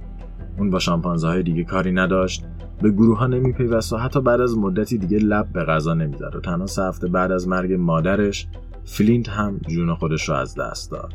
اون 0.58 0.70
با 0.70 0.78
شامپانزه 0.78 1.26
های 1.26 1.42
دیگه 1.42 1.64
کاری 1.64 1.92
نداشت 1.92 2.44
به 2.82 2.90
گروه 2.90 3.18
ها 3.18 3.26
نمیپیوست 3.26 3.92
و 3.92 3.96
حتی 3.96 4.20
بعد 4.20 4.40
از 4.40 4.58
مدتی 4.58 4.98
دیگه 4.98 5.18
لب 5.18 5.52
به 5.52 5.64
غذا 5.64 5.94
نمی‌زد 5.94 6.36
و 6.36 6.40
تنها 6.40 6.66
سه 6.66 6.82
هفته 6.82 7.08
بعد 7.08 7.32
از 7.32 7.48
مرگ 7.48 7.72
مادرش 7.72 8.46
فلینت 8.84 9.28
هم 9.28 9.60
جون 9.68 9.94
خودش 9.94 10.28
رو 10.28 10.34
از 10.34 10.54
دست 10.54 10.90
داد. 10.90 11.12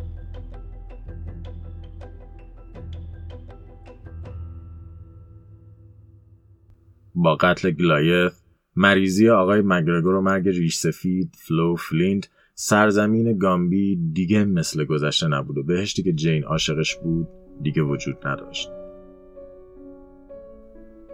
با 7.15 7.35
قتل 7.35 7.71
گلایث 7.71 8.31
مریضی 8.75 9.29
آقای 9.29 9.61
مگرگور 9.61 10.15
و 10.15 10.21
مرگ 10.21 10.49
ریش 10.49 10.75
سفید 10.75 11.35
فلو 11.37 11.75
فلینت 11.75 12.29
سرزمین 12.53 13.37
گامبی 13.37 13.95
دیگه 14.13 14.45
مثل 14.45 14.85
گذشته 14.85 15.27
نبود 15.27 15.57
و 15.57 15.63
بهشتی 15.63 16.03
که 16.03 16.13
جین 16.13 16.43
عاشقش 16.43 16.95
بود 16.95 17.27
دیگه 17.61 17.81
وجود 17.81 18.27
نداشت. 18.27 18.78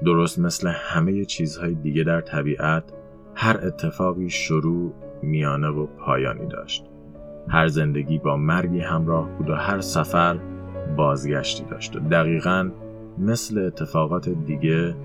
درست 0.06 0.40
مثل 0.40 0.68
همه 0.68 1.26
چیزهای 1.26 1.74
دیگه 1.74 2.04
در 2.04 2.22
طبیعت 2.22 2.84
هر 3.36 3.60
اتفاقی 3.64 4.30
شروع 4.30 4.94
میانه 5.22 5.68
و 5.68 5.86
پایانی 5.86 6.48
داشت 6.48 6.86
هر 7.50 7.68
زندگی 7.68 8.18
با 8.18 8.38
مرگی 8.38 8.80
همراه 8.80 9.30
بود 9.38 9.50
و 9.50 9.56
هر 9.56 9.82
سفر 9.82 10.40
بازگشتی 10.98 11.66
داشت 11.66 11.96
و 11.96 12.00
دقیقا 12.00 12.72
مثل 13.18 13.58
اتفاقات 13.58 14.30
دیگه 14.30 14.96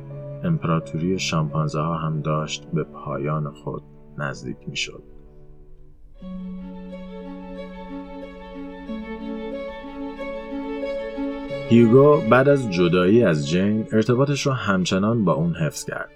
امپراتوری 0.44 1.18
شامپانزه 1.18 1.80
ها 1.80 1.96
هم 1.96 2.20
داشت 2.20 2.66
به 2.72 2.84
پایان 2.84 3.50
خود 3.50 3.82
نزدیک 4.18 4.56
می 4.66 4.76
شد. 4.76 5.02
هیوگو 11.70 12.20
بعد 12.30 12.48
از 12.48 12.70
جدایی 12.70 13.24
از 13.24 13.48
جین 13.48 13.86
ارتباطش 13.92 14.46
رو 14.46 14.52
همچنان 14.52 15.24
با 15.24 15.32
اون 15.32 15.54
حفظ 15.54 15.84
کرد. 15.84 16.10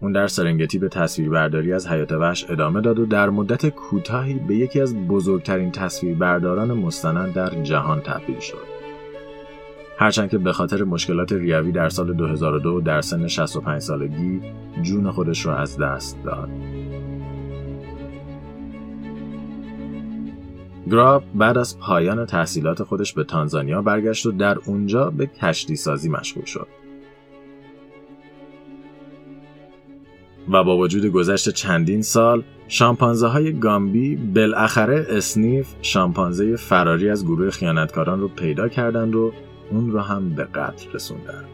اون 0.00 0.12
در 0.12 0.26
سرنگتی 0.26 0.78
به 0.78 0.88
تصویربرداری 0.88 1.72
از 1.72 1.88
حیات 1.88 2.12
وحش 2.12 2.50
ادامه 2.50 2.80
داد 2.80 2.98
و 2.98 3.06
در 3.06 3.30
مدت 3.30 3.68
کوتاهی 3.68 4.34
به 4.34 4.54
یکی 4.54 4.80
از 4.80 4.96
بزرگترین 4.96 5.70
تصویربرداران 5.70 6.72
مستند 6.72 7.32
در 7.32 7.62
جهان 7.62 8.00
تبدیل 8.00 8.38
شد. 8.38 8.66
هرچند 9.98 10.30
که 10.30 10.38
به 10.38 10.52
خاطر 10.52 10.84
مشکلات 10.84 11.32
ریوی 11.32 11.72
در 11.72 11.88
سال 11.88 12.12
2002 12.12 12.80
در 12.80 13.00
سن 13.00 13.28
65 13.28 13.82
سالگی 13.82 14.40
جون 14.82 15.10
خودش 15.10 15.46
را 15.46 15.56
از 15.56 15.78
دست 15.78 16.18
داد. 16.24 16.48
گراب 20.90 21.24
بعد 21.34 21.58
از 21.58 21.78
پایان 21.78 22.26
تحصیلات 22.26 22.82
خودش 22.82 23.12
به 23.12 23.24
تانزانیا 23.24 23.82
برگشت 23.82 24.26
و 24.26 24.32
در 24.32 24.58
اونجا 24.66 25.10
به 25.10 25.26
کشتی 25.26 25.76
سازی 25.76 26.08
مشغول 26.08 26.44
شد. 26.44 26.66
و 30.48 30.64
با 30.64 30.76
وجود 30.76 31.06
گذشت 31.06 31.48
چندین 31.48 32.02
سال 32.02 32.42
شامپانزه 32.68 33.26
های 33.26 33.58
گامبی 33.58 34.16
بالاخره 34.16 35.06
اسنیف 35.08 35.68
شامپانزه 35.82 36.56
فراری 36.56 37.10
از 37.10 37.24
گروه 37.24 37.50
خیانتکاران 37.50 38.20
رو 38.20 38.28
پیدا 38.28 38.68
کردند 38.68 39.14
و 39.14 39.32
اون 39.70 39.90
رو 39.90 40.00
هم 40.00 40.34
به 40.34 40.44
قتل 40.44 40.92
رسوندن. 40.92 41.44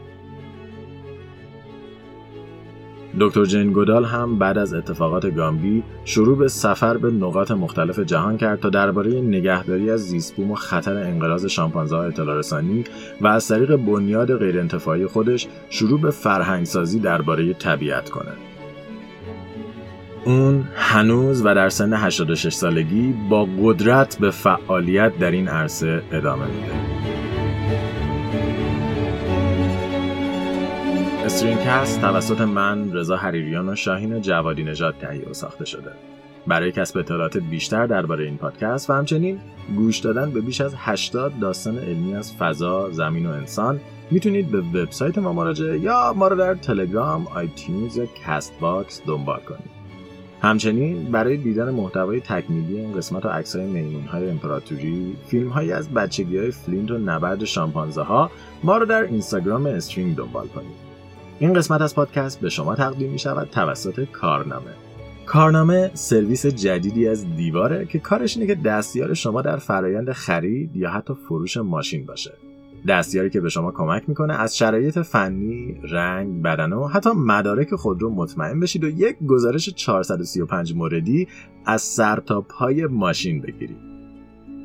دکتر 3.19 3.45
جین 3.45 3.71
گودال 3.71 4.05
هم 4.05 4.39
بعد 4.39 4.57
از 4.57 4.73
اتفاقات 4.73 5.35
گامبی 5.35 5.83
شروع 6.05 6.37
به 6.37 6.47
سفر 6.47 6.97
به 6.97 7.11
نقاط 7.11 7.51
مختلف 7.51 7.99
جهان 7.99 8.37
کرد 8.37 8.59
تا 8.59 8.69
درباره 8.69 9.21
نگهداری 9.21 9.91
از 9.91 9.99
زیستبوم 9.99 10.51
و 10.51 10.55
خطر 10.55 10.97
انقراض 10.97 11.45
شامپانزه 11.45 11.95
ها 11.95 12.03
اطلاع 12.03 12.37
رسانی 12.37 12.83
و 13.21 13.27
از 13.27 13.47
طریق 13.47 13.75
بنیاد 13.75 14.37
غیرانتفاعی 14.37 15.07
خودش 15.07 15.47
شروع 15.69 16.01
به 16.01 16.11
فرهنگسازی 16.11 16.99
درباره 16.99 17.53
طبیعت 17.53 18.09
کنه. 18.09 18.31
اون 20.25 20.63
هنوز 20.75 21.45
و 21.45 21.55
در 21.55 21.69
سن 21.69 21.93
86 21.93 22.53
سالگی 22.53 23.13
با 23.29 23.47
قدرت 23.63 24.17
به 24.19 24.31
فعالیت 24.31 25.19
در 25.19 25.31
این 25.31 25.47
عرصه 25.47 26.01
ادامه 26.11 26.45
میده. 26.45 27.08
StringCast 31.29 32.01
توسط 32.01 32.41
من 32.41 32.93
رضا 32.93 33.15
حریریان 33.15 33.69
و 33.69 33.75
شاهین 33.75 34.21
جوادی 34.21 34.63
نژاد 34.63 34.95
تهیه 35.01 35.29
و 35.29 35.33
ساخته 35.33 35.65
شده. 35.65 35.91
برای 36.47 36.71
کسب 36.71 36.97
اطلاعات 36.97 37.37
بیشتر 37.37 37.87
درباره 37.87 38.25
این 38.25 38.37
پادکست 38.37 38.89
و 38.89 38.93
همچنین 38.93 39.39
گوش 39.75 39.99
دادن 39.99 40.31
به 40.31 40.41
بیش 40.41 40.61
از 40.61 40.73
80 40.77 41.39
داستان 41.39 41.77
علمی 41.77 42.15
از 42.15 42.35
فضا، 42.35 42.91
زمین 42.91 43.25
و 43.25 43.29
انسان 43.29 43.79
می‌تونید 44.11 44.51
به 44.51 44.59
وبسایت 44.59 45.17
ما 45.17 45.33
مراجعه 45.33 45.79
یا 45.79 46.13
ما 46.13 46.27
رو 46.27 46.35
در 46.35 46.55
تلگرام، 46.55 47.27
iTunes 47.27 47.97
یا 47.97 48.05
Castbox 48.25 49.01
دنبال 49.07 49.39
کنید. 49.39 49.69
همچنین 50.41 51.11
برای 51.11 51.37
دیدن 51.37 51.69
محتوای 51.69 52.19
تکمیلی 52.19 52.79
این 52.79 52.93
قسمت 52.93 53.25
و 53.25 53.29
عکس‌های 53.29 53.65
میمون‌های 53.65 54.29
امپراتوری، 54.29 55.15
فیلم‌هایی 55.27 55.71
از 55.71 55.93
بچگی‌های 55.93 56.51
فلینت 56.51 56.91
و 56.91 56.97
نبرد 56.97 57.45
شامپانزه 57.45 58.01
ها 58.01 58.31
ما 58.63 58.77
رو 58.77 58.85
در 58.85 59.03
اینستاگرام 59.03 59.65
استرینگ 59.65 60.15
دنبال 60.15 60.47
کنید. 60.47 60.88
این 61.39 61.53
قسمت 61.53 61.81
از 61.81 61.95
پادکست 61.95 62.39
به 62.39 62.49
شما 62.49 62.75
تقدیم 62.75 63.11
می 63.11 63.19
شود 63.19 63.49
توسط 63.49 64.03
کارنامه. 64.03 64.71
کارنامه 65.25 65.91
سرویس 65.93 66.45
جدیدی 66.45 67.07
از 67.07 67.35
دیواره 67.35 67.85
که 67.85 67.99
کارش 67.99 68.37
اینه 68.37 68.47
که 68.47 68.55
دستیار 68.55 69.13
شما 69.13 69.41
در 69.41 69.57
فرایند 69.57 70.11
خرید 70.11 70.75
یا 70.75 70.89
حتی 70.89 71.13
فروش 71.13 71.57
ماشین 71.57 72.05
باشه. 72.05 72.33
دستیاری 72.87 73.29
که 73.29 73.41
به 73.41 73.49
شما 73.49 73.71
کمک 73.71 74.03
می‌کنه 74.09 74.33
از 74.33 74.57
شرایط 74.57 74.99
فنی، 74.99 75.81
رنگ، 75.83 76.41
بدنه 76.41 76.75
و 76.75 76.87
حتی 76.87 77.09
مدارک 77.09 77.75
خود 77.75 78.01
رو 78.01 78.09
مطمئن 78.09 78.59
بشید 78.59 78.83
و 78.83 78.89
یک 78.89 79.15
گزارش 79.27 79.69
435 79.69 80.73
موردی 80.73 81.27
از 81.65 81.81
سر 81.81 82.19
تا 82.19 82.41
پای 82.41 82.85
ماشین 82.85 83.41
بگیرید. 83.41 83.89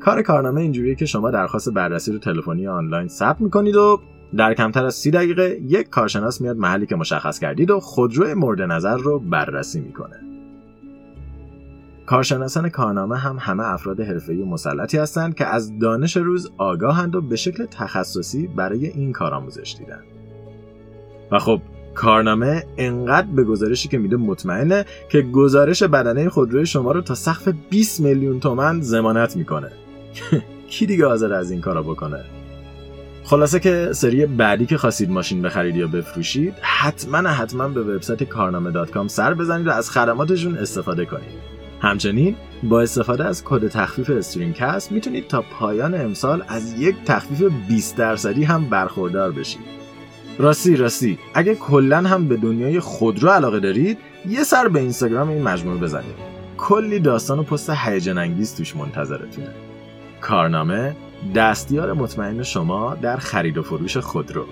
کار 0.01 0.21
کارنامه 0.21 0.61
اینجوریه 0.61 0.95
که 0.95 1.05
شما 1.05 1.31
درخواست 1.31 1.73
بررسی 1.73 2.11
رو 2.11 2.17
تلفنی 2.17 2.67
آنلاین 2.67 3.07
ثبت 3.07 3.41
می‌کنید 3.41 3.75
و 3.75 3.99
در 4.37 4.53
کمتر 4.53 4.85
از 4.85 4.95
سی 4.95 5.11
دقیقه 5.11 5.59
یک 5.61 5.89
کارشناس 5.89 6.41
میاد 6.41 6.57
محلی 6.57 6.85
که 6.85 6.95
مشخص 6.95 7.39
کردید 7.39 7.71
و 7.71 7.79
خودرو 7.79 8.35
مورد 8.35 8.61
نظر 8.61 8.97
رو 8.97 9.19
بررسی 9.19 9.79
می‌کنه. 9.79 10.19
کارشناسان 12.05 12.69
کارنامه 12.69 13.17
هم 13.17 13.37
همه 13.39 13.63
افراد 13.63 13.99
حرفه‌ای 13.99 14.41
و 14.41 14.45
مسلطی 14.45 14.97
هستند 14.97 15.35
که 15.35 15.45
از 15.45 15.79
دانش 15.79 16.17
روز 16.17 16.51
آگاهند 16.57 17.15
و 17.15 17.21
به 17.21 17.35
شکل 17.35 17.65
تخصصی 17.65 18.47
برای 18.47 18.87
این 18.87 19.11
کار 19.11 19.33
آموزش 19.33 19.75
دیدن. 19.79 20.01
و 21.31 21.39
خب 21.39 21.61
کارنامه 21.95 22.63
انقدر 22.77 23.27
به 23.27 23.43
گزارشی 23.43 23.89
که 23.89 23.97
میده 23.97 24.15
مطمئنه 24.15 24.85
که 25.09 25.21
گزارش 25.21 25.83
بدنه 25.83 26.29
خودروی 26.29 26.65
شما 26.65 26.91
رو 26.91 27.01
تا 27.01 27.15
سقف 27.15 27.47
20 27.69 27.99
میلیون 27.99 28.39
تومن 28.39 28.81
زمانت 28.81 29.37
می‌کنه. 29.37 29.71
کی 30.69 30.85
دیگه 30.85 31.05
حاضره 31.05 31.33
از 31.33 31.51
این 31.51 31.61
کارا 31.61 31.81
بکنه؟ 31.81 32.23
خلاصه 33.25 33.59
که 33.59 33.89
سری 33.91 34.25
بعدی 34.25 34.65
که 34.65 34.77
خواستید 34.77 35.09
ماشین 35.09 35.41
بخرید 35.41 35.75
یا 35.75 35.87
بفروشید 35.87 36.53
حتما 36.61 37.17
حتما 37.17 37.67
به 37.67 37.81
وبسایت 37.81 38.23
کارنامه 38.23 38.71
dot 38.71 38.91
com 38.91 39.07
سر 39.07 39.33
بزنید 39.33 39.67
و 39.67 39.71
از 39.71 39.89
خدماتشون 39.89 40.57
استفاده 40.57 41.05
کنید. 41.05 41.55
همچنین 41.81 42.35
با 42.63 42.81
استفاده 42.81 43.25
از 43.25 43.43
کد 43.45 43.67
تخفیف 43.67 44.09
StringCast 44.09 44.91
می‌تونید 44.91 45.27
تا 45.27 45.41
پایان 45.41 46.01
امسال 46.01 46.43
از 46.47 46.79
یک 46.79 46.95
تخفیف 47.05 47.51
20 47.67 47.97
درصدی 47.97 48.43
هم 48.43 48.69
برخوردار 48.69 49.31
بشید. 49.31 49.65
راستی 50.37 50.75
راستی 50.75 51.19
اگه 51.33 51.55
کلا 51.55 51.97
هم 51.97 52.27
به 52.27 52.37
دنیای 52.37 52.79
خودرو 52.79 53.29
علاقه 53.29 53.59
دارید 53.59 53.97
یه 54.29 54.43
سر 54.43 54.67
به 54.67 54.79
اینستاگرام 54.79 55.29
این 55.29 55.43
مجموعه 55.43 55.77
بزنید. 55.77 56.15
کلی 56.57 56.99
داستان 56.99 57.39
و 57.39 57.43
پست 57.43 57.69
هیجان 57.69 58.17
انگیز 58.17 58.55
توش 58.55 58.75
منتظرتونه. 58.75 59.64
کارنامه 60.25 60.95
دستیار 61.35 61.93
مطمئن 61.93 62.43
شما 62.43 62.95
در 62.95 63.17
خرید 63.17 63.57
و 63.57 63.63
فروش 63.63 63.97
خودرو 63.97 64.45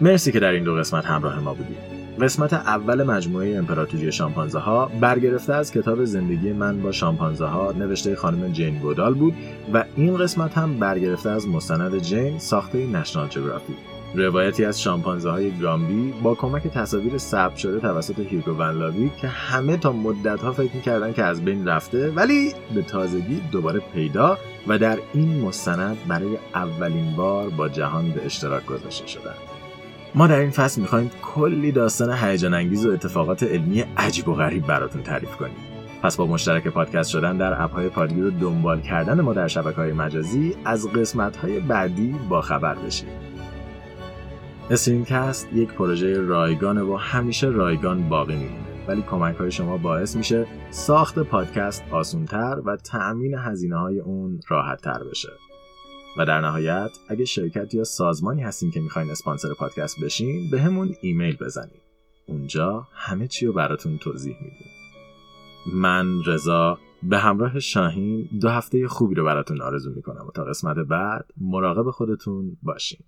مرسی 0.00 0.32
که 0.32 0.40
در 0.40 0.50
این 0.50 0.64
دو 0.64 0.74
قسمت 0.74 1.06
همراه 1.06 1.40
ما 1.40 1.54
بودید. 1.54 1.76
قسمت 2.20 2.52
اول 2.52 3.02
مجموعه 3.02 3.56
امپراتوری 3.56 4.12
شامپانزه 4.12 4.58
ها 4.58 4.90
برگرفته 5.00 5.54
از 5.54 5.72
کتاب 5.72 6.04
زندگی 6.04 6.52
من 6.52 6.82
با 6.82 6.92
شامپانزه 6.92 7.44
ها 7.44 7.72
نوشته 7.72 8.16
خانم 8.16 8.52
جین 8.52 8.78
گودال 8.78 9.14
بود 9.14 9.34
و 9.72 9.84
این 9.96 10.16
قسمت 10.16 10.58
هم 10.58 10.78
برگرفته 10.78 11.30
از 11.30 11.48
مستند 11.48 11.98
جین 11.98 12.38
ساخته 12.38 12.86
نشنال 12.86 13.28
جغرافی 13.28 13.74
روایتی 14.14 14.64
از 14.64 14.82
شامپانزه 14.82 15.30
های 15.30 15.50
گامبی 15.58 16.14
با 16.22 16.34
کمک 16.34 16.62
تصاویر 16.62 17.18
ثبت 17.18 17.56
شده 17.56 17.80
توسط 17.80 18.18
هیرگو 18.18 18.50
ونلاوی 18.50 19.10
که 19.20 19.28
همه 19.28 19.76
تا 19.76 19.92
مدت 19.92 20.40
ها 20.40 20.52
فکر 20.52 20.74
می‌کردن 20.74 21.12
که 21.12 21.22
از 21.22 21.44
بین 21.44 21.68
رفته 21.68 22.10
ولی 22.10 22.52
به 22.74 22.82
تازگی 22.82 23.40
دوباره 23.52 23.80
پیدا 23.94 24.38
و 24.66 24.78
در 24.78 24.98
این 25.14 25.40
مستند 25.40 25.96
برای 26.08 26.38
اولین 26.54 27.16
بار 27.16 27.48
با 27.48 27.68
جهان 27.68 28.10
به 28.10 28.26
اشتراک 28.26 28.66
گذاشته 28.66 29.06
شدن 29.06 29.34
ما 30.14 30.26
در 30.26 30.38
این 30.38 30.50
فصل 30.50 30.80
می‌خوایم 30.80 31.10
کلی 31.22 31.72
داستان 31.72 32.12
هیجان 32.12 32.54
انگیز 32.54 32.86
و 32.86 32.90
اتفاقات 32.90 33.42
علمی 33.42 33.84
عجیب 33.96 34.28
و 34.28 34.34
غریب 34.34 34.66
براتون 34.66 35.02
تعریف 35.02 35.36
کنیم. 35.36 35.56
پس 36.02 36.16
با 36.16 36.26
مشترک 36.26 36.68
پادکست 36.68 37.10
شدن 37.10 37.36
در 37.36 37.62
اپهای 37.62 37.88
پادگیر 37.88 38.24
و 38.24 38.30
دنبال 38.30 38.80
کردن 38.80 39.20
ما 39.20 39.32
در 39.32 39.48
شبکه 39.48 39.76
های 39.76 39.92
مجازی 39.92 40.56
از 40.64 40.88
قسمت 40.88 41.36
های 41.36 41.60
بعدی 41.60 42.14
با 42.28 42.40
خبر 42.40 42.74
بشید 42.74 43.33
استریمکست 44.70 45.52
یک 45.52 45.68
پروژه 45.68 46.20
رایگانه 46.20 46.82
و 46.82 46.96
همیشه 46.96 47.46
رایگان 47.46 48.08
باقی 48.08 48.36
میمونه. 48.36 48.86
ولی 48.88 49.02
کمک 49.02 49.36
های 49.36 49.50
شما 49.50 49.76
باعث 49.76 50.16
میشه 50.16 50.46
ساخت 50.70 51.18
پادکست 51.18 51.84
آسونتر 51.90 52.62
و 52.64 52.76
تأمین 52.76 53.34
هزینه 53.38 53.76
های 53.76 54.00
اون 54.00 54.40
راحت 54.48 54.80
تر 54.80 55.04
بشه. 55.10 55.28
و 56.18 56.26
در 56.26 56.40
نهایت 56.40 56.90
اگه 57.08 57.24
شرکت 57.24 57.74
یا 57.74 57.84
سازمانی 57.84 58.42
هستین 58.42 58.70
که 58.70 58.80
می‌خواین 58.80 59.10
اسپانسر 59.10 59.54
پادکست 59.58 60.00
بشین 60.04 60.50
به 60.50 60.60
همون 60.60 60.94
ایمیل 61.02 61.36
بزنید 61.36 61.82
اونجا 62.26 62.88
همه 62.92 63.28
چی 63.28 63.46
رو 63.46 63.52
براتون 63.52 63.98
توضیح 63.98 64.36
میدیم. 64.42 64.70
من 65.74 66.06
رضا 66.26 66.78
به 67.02 67.18
همراه 67.18 67.60
شاهین 67.60 68.28
دو 68.40 68.48
هفته 68.48 68.88
خوبی 68.88 69.14
رو 69.14 69.24
براتون 69.24 69.62
آرزو 69.62 69.90
می‌کنم 69.90 70.26
و 70.28 70.30
تا 70.30 70.44
قسمت 70.44 70.76
بعد 70.76 71.24
مراقب 71.40 71.90
خودتون 71.90 72.56
باشین. 72.62 73.00